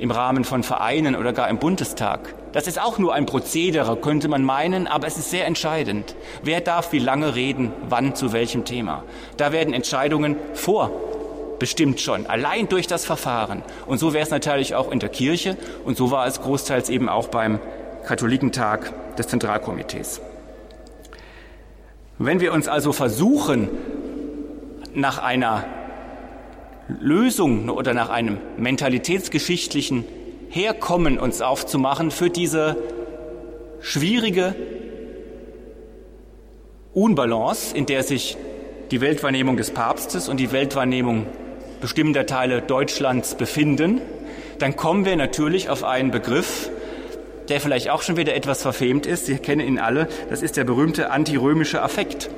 im 0.00 0.10
Rahmen 0.10 0.42
von 0.42 0.64
Vereinen 0.64 1.14
oder 1.14 1.32
gar 1.32 1.48
im 1.48 1.58
Bundestag. 1.58 2.34
Das 2.50 2.66
ist 2.66 2.82
auch 2.82 2.98
nur 2.98 3.14
ein 3.14 3.26
Prozedere, 3.26 3.96
könnte 3.96 4.26
man 4.26 4.42
meinen, 4.42 4.88
aber 4.88 5.06
es 5.06 5.18
ist 5.18 5.30
sehr 5.30 5.46
entscheidend. 5.46 6.16
Wer 6.42 6.60
darf 6.60 6.92
wie 6.92 6.98
lange 6.98 7.36
reden, 7.36 7.70
wann, 7.88 8.16
zu 8.16 8.32
welchem 8.32 8.64
Thema? 8.64 9.04
Da 9.36 9.52
werden 9.52 9.72
Entscheidungen 9.72 10.34
vorbestimmt 10.54 12.00
schon, 12.00 12.26
allein 12.26 12.68
durch 12.68 12.88
das 12.88 13.04
Verfahren. 13.04 13.62
Und 13.86 13.98
so 13.98 14.12
wäre 14.12 14.24
es 14.24 14.30
natürlich 14.30 14.74
auch 14.74 14.90
in 14.90 14.98
der 14.98 15.10
Kirche 15.10 15.56
und 15.84 15.96
so 15.96 16.10
war 16.10 16.26
es 16.26 16.42
großteils 16.42 16.90
eben 16.90 17.08
auch 17.08 17.28
beim 17.28 17.60
Katholikentag 18.06 18.92
des 19.16 19.28
Zentralkomitees. 19.28 20.20
Wenn 22.18 22.40
wir 22.40 22.52
uns 22.52 22.68
also 22.68 22.92
versuchen, 22.92 23.68
nach 24.94 25.18
einer 25.18 25.64
Lösung 27.00 27.68
oder 27.68 27.94
nach 27.94 28.10
einem 28.10 28.38
mentalitätsgeschichtlichen 28.56 30.04
Herkommen 30.50 31.18
uns 31.18 31.40
aufzumachen 31.40 32.10
für 32.10 32.28
diese 32.28 32.76
schwierige 33.80 34.54
Unbalance, 36.92 37.74
in 37.74 37.86
der 37.86 38.02
sich 38.02 38.36
die 38.90 39.00
Weltwahrnehmung 39.00 39.56
des 39.56 39.70
Papstes 39.70 40.28
und 40.28 40.38
die 40.38 40.52
Weltwahrnehmung 40.52 41.26
bestimmter 41.80 42.26
Teile 42.26 42.60
Deutschlands 42.60 43.34
befinden, 43.34 44.02
dann 44.58 44.76
kommen 44.76 45.04
wir 45.06 45.16
natürlich 45.16 45.70
auf 45.70 45.84
einen 45.84 46.10
Begriff, 46.10 46.70
der 47.48 47.60
vielleicht 47.60 47.90
auch 47.90 48.02
schon 48.02 48.16
wieder 48.16 48.34
etwas 48.34 48.62
verfemt 48.62 49.06
ist. 49.06 49.26
Sie 49.26 49.36
kennen 49.38 49.66
ihn 49.66 49.78
alle. 49.78 50.08
Das 50.30 50.42
ist 50.42 50.56
der 50.56 50.64
berühmte 50.64 51.10
antirömische 51.10 51.82
Affekt. 51.82 52.30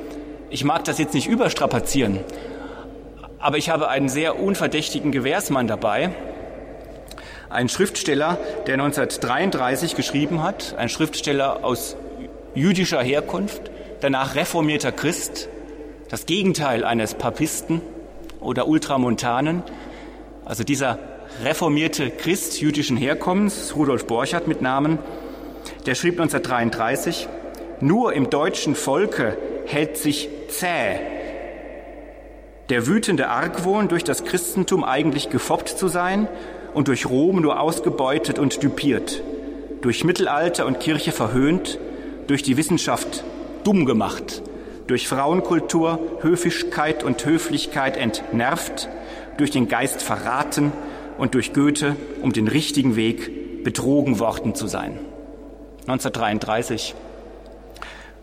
Ich 0.51 0.65
mag 0.65 0.85
das 0.85 0.99
jetzt 0.99 1.15
nicht 1.15 1.29
überstrapazieren, 1.29 2.21
aber 3.39 3.59
ich 3.59 3.71
habe 3.71 3.89
einen 3.89 4.09
sehr 4.09 4.39
unverdächtigen 4.39 5.13
Gewährsmann 5.13 5.67
dabei, 5.67 6.13
ein 7.51 7.69
Schriftsteller, 7.69 8.39
der 8.67 8.75
1933 8.75 9.97
geschrieben 9.97 10.43
hat, 10.43 10.75
ein 10.79 10.89
Schriftsteller 10.89 11.65
aus 11.65 11.97
jüdischer 12.55 13.03
Herkunft, 13.03 13.71
danach 14.01 14.35
reformierter 14.35 14.93
Christ, 14.93 15.49
das 16.09 16.27
Gegenteil 16.27 16.85
eines 16.85 17.15
Papisten 17.15 17.81
oder 18.41 18.67
Ultramontanen. 18.69 19.63
Also 20.45 20.65
dieser 20.65 20.99
reformierte 21.43 22.11
Christ 22.11 22.61
jüdischen 22.61 22.97
Herkommens, 22.97 23.75
Rudolf 23.75 24.07
Borchardt 24.07 24.47
mit 24.47 24.63
Namen, 24.63 24.99
der 25.87 25.95
schrieb 25.95 26.21
1933, 26.21 27.29
nur 27.81 28.13
im 28.13 28.31
deutschen 28.31 28.75
Volke 28.75 29.37
hält 29.67 29.97
sich 29.97 30.29
zäh. 30.49 31.01
Der 32.69 32.87
wütende 32.87 33.29
Argwohn, 33.29 33.89
durch 33.89 34.05
das 34.05 34.25
Christentum 34.25 34.85
eigentlich 34.85 35.29
gefoppt 35.29 35.69
zu 35.69 35.89
sein 35.89 36.29
und 36.73 36.89
durch 36.89 37.07
Rom 37.07 37.41
nur 37.41 37.61
ausgebeutet 37.61 38.39
und 38.39 38.63
düpiert, 38.63 39.23
durch 39.83 40.05
Mittelalter 40.05 40.67
und 40.67 40.81
Kirche 40.81 41.13
verhöhnt, 41.13 41.79
durch 42.27 42.43
die 42.43 42.57
Wissenschaft 42.57 43.25
dumm 43.65 43.85
gemacht, 43.85 44.43
durch 44.87 45.09
Frauenkultur, 45.09 45.99
Höfigkeit 46.21 47.03
und 47.03 47.25
Höflichkeit 47.25 47.97
entnervt, 47.97 48.89
durch 49.37 49.51
den 49.51 49.69
Geist 49.69 50.01
verraten 50.01 50.73
und 51.19 51.35
durch 51.35 51.53
Goethe 51.53 51.97
um 52.23 52.33
den 52.33 52.49
richtigen 52.49 52.97
Weg 52.97 53.65
betrogen 53.65 54.19
worden 54.19 54.55
zu 54.55 54.67
sein. 54.67 54.99
1933. 55.87 56.95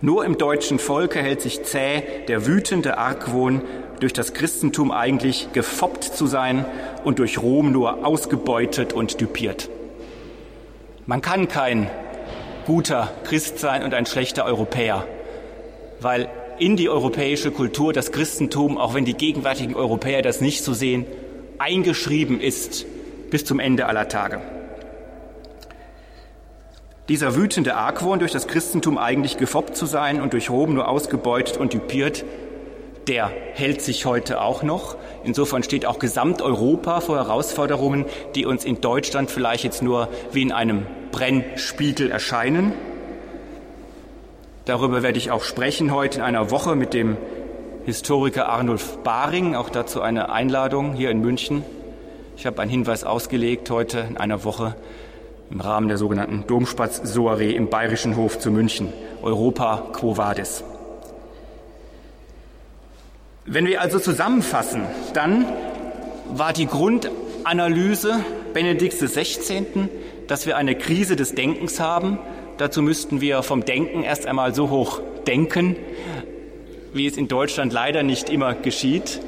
Nur 0.01 0.25
im 0.25 0.37
deutschen 0.37 0.79
Volke 0.79 1.19
hält 1.19 1.41
sich 1.41 1.63
zäh 1.63 2.01
der 2.27 2.47
wütende 2.47 2.97
Argwohn, 2.97 3.61
durch 3.99 4.13
das 4.13 4.33
Christentum 4.33 4.91
eigentlich 4.91 5.53
gefoppt 5.53 6.03
zu 6.03 6.25
sein 6.25 6.65
und 7.03 7.19
durch 7.19 7.39
Rom 7.39 7.71
nur 7.71 8.03
ausgebeutet 8.05 8.93
und 8.93 9.21
düpiert. 9.21 9.69
Man 11.05 11.21
kann 11.21 11.47
kein 11.47 11.87
guter 12.65 13.11
Christ 13.23 13.59
sein 13.59 13.83
und 13.83 13.93
ein 13.93 14.07
schlechter 14.07 14.45
Europäer, 14.45 15.05
weil 15.99 16.29
in 16.57 16.77
die 16.77 16.89
europäische 16.89 17.51
Kultur 17.51 17.93
das 17.93 18.11
Christentum, 18.11 18.77
auch 18.77 18.95
wenn 18.95 19.05
die 19.05 19.13
gegenwärtigen 19.13 19.75
Europäer 19.75 20.23
das 20.23 20.41
nicht 20.41 20.63
so 20.63 20.73
sehen, 20.73 21.05
eingeschrieben 21.61 22.41
ist 22.41 22.85
bis 23.29 23.45
zum 23.45 23.59
Ende 23.59 23.85
aller 23.85 24.07
Tage. 24.07 24.41
Dieser 27.07 27.35
wütende 27.35 27.75
Argwohn, 27.75 28.19
durch 28.19 28.31
das 28.31 28.47
Christentum 28.47 28.97
eigentlich 28.97 29.37
gefoppt 29.37 29.75
zu 29.75 29.85
sein 29.85 30.21
und 30.21 30.33
durch 30.33 30.49
Rom 30.49 30.73
nur 30.73 30.87
ausgebeutet 30.87 31.57
und 31.57 31.73
düpiert, 31.73 32.25
der 33.07 33.31
hält 33.53 33.81
sich 33.81 34.05
heute 34.05 34.41
auch 34.41 34.63
noch. 34.63 34.95
Insofern 35.23 35.63
steht 35.63 35.85
auch 35.85 35.99
Gesamteuropa 35.99 37.01
vor 37.01 37.17
Herausforderungen, 37.17 38.05
die 38.35 38.45
uns 38.45 38.65
in 38.65 38.81
Deutschland 38.81 39.29
vielleicht 39.29 39.63
jetzt 39.63 39.83
nur 39.83 40.09
wie 40.31 40.41
in 40.41 40.51
einem 40.51 40.85
Brennspiegel 41.11 42.09
erscheinen. 42.09 42.73
Darüber 44.65 45.03
werde 45.03 45.17
ich 45.17 45.31
auch 45.31 45.43
sprechen 45.43 45.93
heute 45.93 46.19
in 46.19 46.23
einer 46.23 46.49
Woche 46.49 46.75
mit 46.75 46.93
dem 46.93 47.17
Historiker 47.85 48.47
Arnulf 48.47 48.99
Baring, 48.99 49.55
auch 49.55 49.69
dazu 49.69 50.01
eine 50.01 50.31
Einladung 50.31 50.93
hier 50.93 51.09
in 51.09 51.19
München. 51.19 51.63
Ich 52.37 52.45
habe 52.45 52.61
einen 52.61 52.69
Hinweis 52.69 53.03
ausgelegt 53.03 53.71
heute 53.71 54.05
in 54.07 54.17
einer 54.17 54.43
Woche 54.43 54.75
im 55.49 55.59
Rahmen 55.61 55.87
der 55.87 55.97
sogenannten 55.97 56.45
Domspatz-Soiree 56.45 57.55
im 57.55 57.69
Bayerischen 57.69 58.15
Hof 58.17 58.37
zu 58.37 58.51
München. 58.51 58.93
Europa 59.23 59.83
Quo 59.93 60.15
Vadis. 60.15 60.63
Wenn 63.45 63.65
wir 63.65 63.81
also 63.81 63.97
zusammenfassen, 63.97 64.83
dann 65.15 65.45
war 66.31 66.53
die 66.53 66.67
Grundanalyse 66.67 68.23
Benedikts 68.53 68.99
XVI., 68.99 69.89
dass 70.27 70.45
wir 70.45 70.55
eine 70.55 70.75
Krise 70.75 71.15
des 71.15 71.33
Denkens 71.33 71.79
haben. 71.79 72.19
Dazu 72.57 72.83
müssten 72.83 73.21
wir 73.21 73.41
vom 73.41 73.65
Denken 73.65 74.03
erst 74.03 74.27
einmal 74.27 74.53
so 74.53 74.69
hoch 74.69 75.01
denken, 75.25 75.75
wie 76.93 77.07
es 77.07 77.17
in 77.17 77.27
Deutschland 77.27 77.73
leider 77.73 78.03
nicht 78.03 78.29
immer 78.29 78.53
geschieht, 78.53 79.21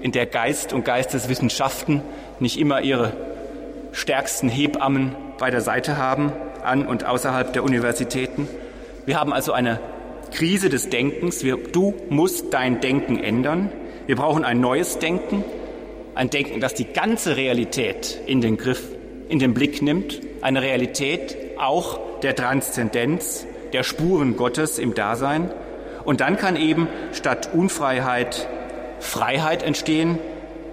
in 0.00 0.12
der 0.12 0.26
Geist 0.26 0.72
und 0.72 0.84
Geisteswissenschaften 0.84 2.02
nicht 2.38 2.58
immer 2.58 2.80
ihre 2.82 3.12
stärksten 3.92 4.48
Hebammen 4.48 5.14
bei 5.38 5.50
der 5.50 5.60
Seite 5.60 5.96
haben, 5.96 6.32
an 6.62 6.86
und 6.86 7.04
außerhalb 7.04 7.52
der 7.52 7.64
Universitäten. 7.64 8.48
Wir 9.06 9.18
haben 9.18 9.32
also 9.32 9.52
eine 9.52 9.80
Krise 10.32 10.68
des 10.68 10.88
Denkens. 10.90 11.42
Wir, 11.42 11.56
du 11.56 11.94
musst 12.08 12.52
dein 12.52 12.80
Denken 12.80 13.18
ändern. 13.18 13.72
Wir 14.06 14.16
brauchen 14.16 14.44
ein 14.44 14.60
neues 14.60 14.98
Denken, 14.98 15.44
ein 16.14 16.30
Denken, 16.30 16.60
das 16.60 16.74
die 16.74 16.84
ganze 16.84 17.36
Realität 17.36 18.20
in 18.26 18.40
den 18.40 18.56
Griff, 18.56 18.82
in 19.28 19.38
den 19.38 19.54
Blick 19.54 19.82
nimmt, 19.82 20.20
eine 20.42 20.62
Realität 20.62 21.36
auch 21.58 22.20
der 22.20 22.34
Transzendenz, 22.34 23.46
der 23.72 23.82
Spuren 23.82 24.36
Gottes 24.36 24.78
im 24.78 24.94
Dasein. 24.94 25.50
Und 26.04 26.20
dann 26.20 26.36
kann 26.36 26.56
eben 26.56 26.88
statt 27.12 27.50
Unfreiheit 27.52 28.48
Freiheit 29.00 29.62
entstehen, 29.62 30.18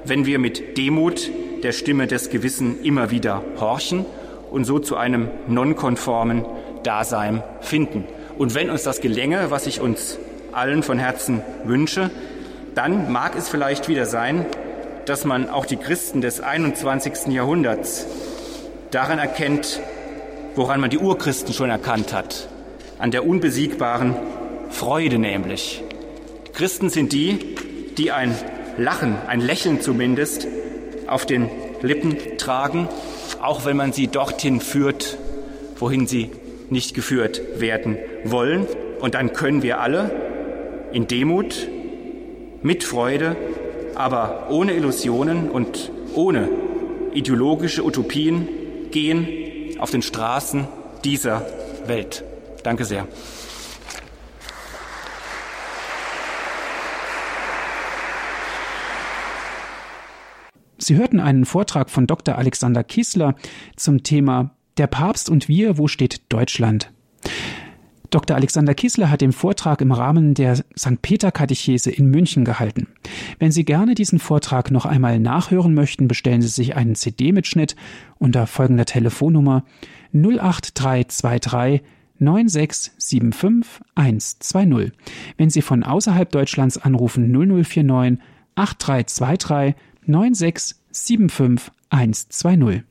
wenn 0.04 0.26
wir 0.26 0.38
mit 0.38 0.78
Demut 0.78 1.30
der 1.64 1.72
Stimme 1.72 2.08
des 2.08 2.30
Gewissen 2.30 2.84
immer 2.84 3.10
wieder 3.10 3.42
horchen 3.60 4.06
und 4.52 4.66
so 4.66 4.80
zu 4.80 4.96
einem 4.96 5.30
nonkonformen 5.48 6.46
Dasein 6.84 7.44
finden. 7.62 8.06
Und 8.38 8.54
wenn 8.54 8.70
uns 8.70 8.84
das 8.84 9.02
gelänge, 9.02 9.50
was 9.50 9.66
ich 9.66 9.82
uns 9.82 10.20
allen 10.52 10.84
von 10.84 11.00
Herzen 11.00 11.42
wünsche, 11.66 12.12
dann 12.76 13.12
mag 13.12 13.36
es 13.36 13.50
vielleicht 13.50 13.88
wieder 13.88 14.06
sein, 14.06 14.46
dass 15.06 15.26
man 15.26 15.50
auch 15.50 15.66
die 15.66 15.78
Christen 15.78 16.22
des 16.22 16.42
21. 16.42 17.28
Jahrhunderts 17.28 18.06
daran 18.92 19.20
erkennt, 19.20 19.80
woran 20.56 20.80
man 20.80 20.90
die 20.90 20.98
Urchristen 20.98 21.54
schon 21.54 21.70
erkannt 21.70 22.14
hat, 22.14 22.48
an 23.00 23.12
der 23.12 23.26
unbesiegbaren 23.26 24.16
Freude 24.70 25.20
nämlich. 25.20 25.84
Christen 26.54 26.90
sind 26.90 27.14
die, 27.14 27.56
die 27.98 28.12
ein 28.12 28.36
Lachen, 28.78 29.16
ein 29.28 29.42
Lächeln 29.42 29.82
zumindest 29.82 30.48
auf 31.08 31.26
den 31.26 31.50
Lippen 31.82 32.38
tragen 32.38 32.88
auch 33.42 33.66
wenn 33.66 33.78
man 33.78 33.94
sie 33.94 34.08
dorthin 34.08 34.60
führt, 34.60 35.18
wohin 35.78 36.08
sie 36.08 36.32
nicht 36.70 36.94
geführt 36.94 37.42
werden 37.60 37.98
wollen. 38.24 38.66
Und 39.00 39.14
dann 39.14 39.34
können 39.34 39.64
wir 39.64 39.80
alle 39.80 40.12
in 40.92 41.08
Demut, 41.08 41.68
mit 42.64 42.84
Freude, 42.84 43.36
aber 43.96 44.48
ohne 44.50 44.74
Illusionen 44.74 45.50
und 45.50 45.92
ohne 46.16 46.50
ideologische 47.14 47.86
Utopien 47.86 48.48
gehen 48.92 49.78
auf 49.80 49.92
den 49.92 50.02
Straßen 50.02 50.68
dieser 51.04 51.46
Welt. 51.86 52.24
Danke 52.64 52.84
sehr. 52.84 53.08
Sie 60.88 60.96
hörten 60.96 61.20
einen 61.20 61.44
Vortrag 61.44 61.90
von 61.90 62.08
Dr. 62.08 62.38
Alexander 62.38 62.82
Kiesler 62.82 63.36
zum 63.76 64.04
Thema 64.04 64.52
Der 64.78 64.88
Papst 64.88 65.30
und 65.30 65.50
wir, 65.50 65.78
wo 65.78 65.90
steht 65.90 66.22
Deutschland? 66.30 66.94
Dr. 68.10 68.38
Alexander 68.38 68.74
Kiesler 68.74 69.12
hat 69.12 69.20
den 69.20 69.34
Vortrag 69.34 69.82
im 69.82 69.92
Rahmen 69.92 70.34
der 70.34 70.56
St. 70.56 71.02
Peter 71.02 71.34
Katechese 71.34 71.92
in 71.92 72.10
München 72.10 72.46
gehalten. 72.46 72.88
Wenn 73.38 73.52
Sie 73.52 73.66
gerne 73.66 73.96
diesen 73.96 74.18
Vortrag 74.18 74.72
noch 74.72 74.86
einmal 74.86 75.20
nachhören 75.20 75.74
möchten, 75.74 76.08
bestellen 76.08 76.42
Sie 76.42 76.48
sich 76.48 76.78
einen 76.78 76.96
CD-Mitschnitt 76.96 77.76
unter 78.18 78.48
folgender 78.48 78.86
Telefonnummer 78.86 79.66
08323 80.14 81.82
9675 82.18 83.84
120. 83.96 84.94
Wenn 85.36 85.50
Sie 85.50 85.62
von 85.62 85.84
außerhalb 85.84 86.32
Deutschlands 86.32 86.78
anrufen 86.78 87.30
0049 87.30 88.24
8323 88.56 89.76
9675120. 90.08 92.84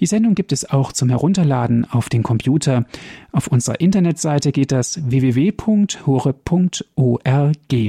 Die 0.00 0.06
Sendung 0.06 0.34
gibt 0.34 0.52
es 0.52 0.68
auch 0.68 0.92
zum 0.92 1.08
Herunterladen 1.08 1.86
auf 1.90 2.08
den 2.08 2.22
Computer. 2.22 2.84
Auf 3.32 3.48
unserer 3.48 3.80
Internetseite 3.80 4.52
geht 4.52 4.72
das 4.72 5.00
www.hore.org. 5.08 6.32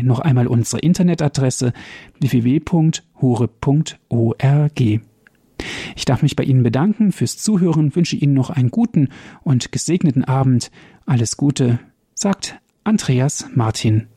Noch 0.03 0.19
einmal 0.19 0.47
unsere 0.47 0.79
Internetadresse 0.79 1.73
www.hore.org. 2.19 3.01
Ich 5.95 6.05
darf 6.05 6.21
mich 6.21 6.35
bei 6.35 6.43
Ihnen 6.43 6.63
bedanken 6.63 7.11
fürs 7.11 7.37
Zuhören, 7.37 7.95
wünsche 7.95 8.15
Ihnen 8.15 8.33
noch 8.33 8.51
einen 8.51 8.69
guten 8.69 9.09
und 9.43 9.71
gesegneten 9.71 10.23
Abend. 10.23 10.71
Alles 11.05 11.35
Gute, 11.35 11.79
sagt 12.13 12.59
Andreas 12.83 13.47
Martin. 13.53 14.07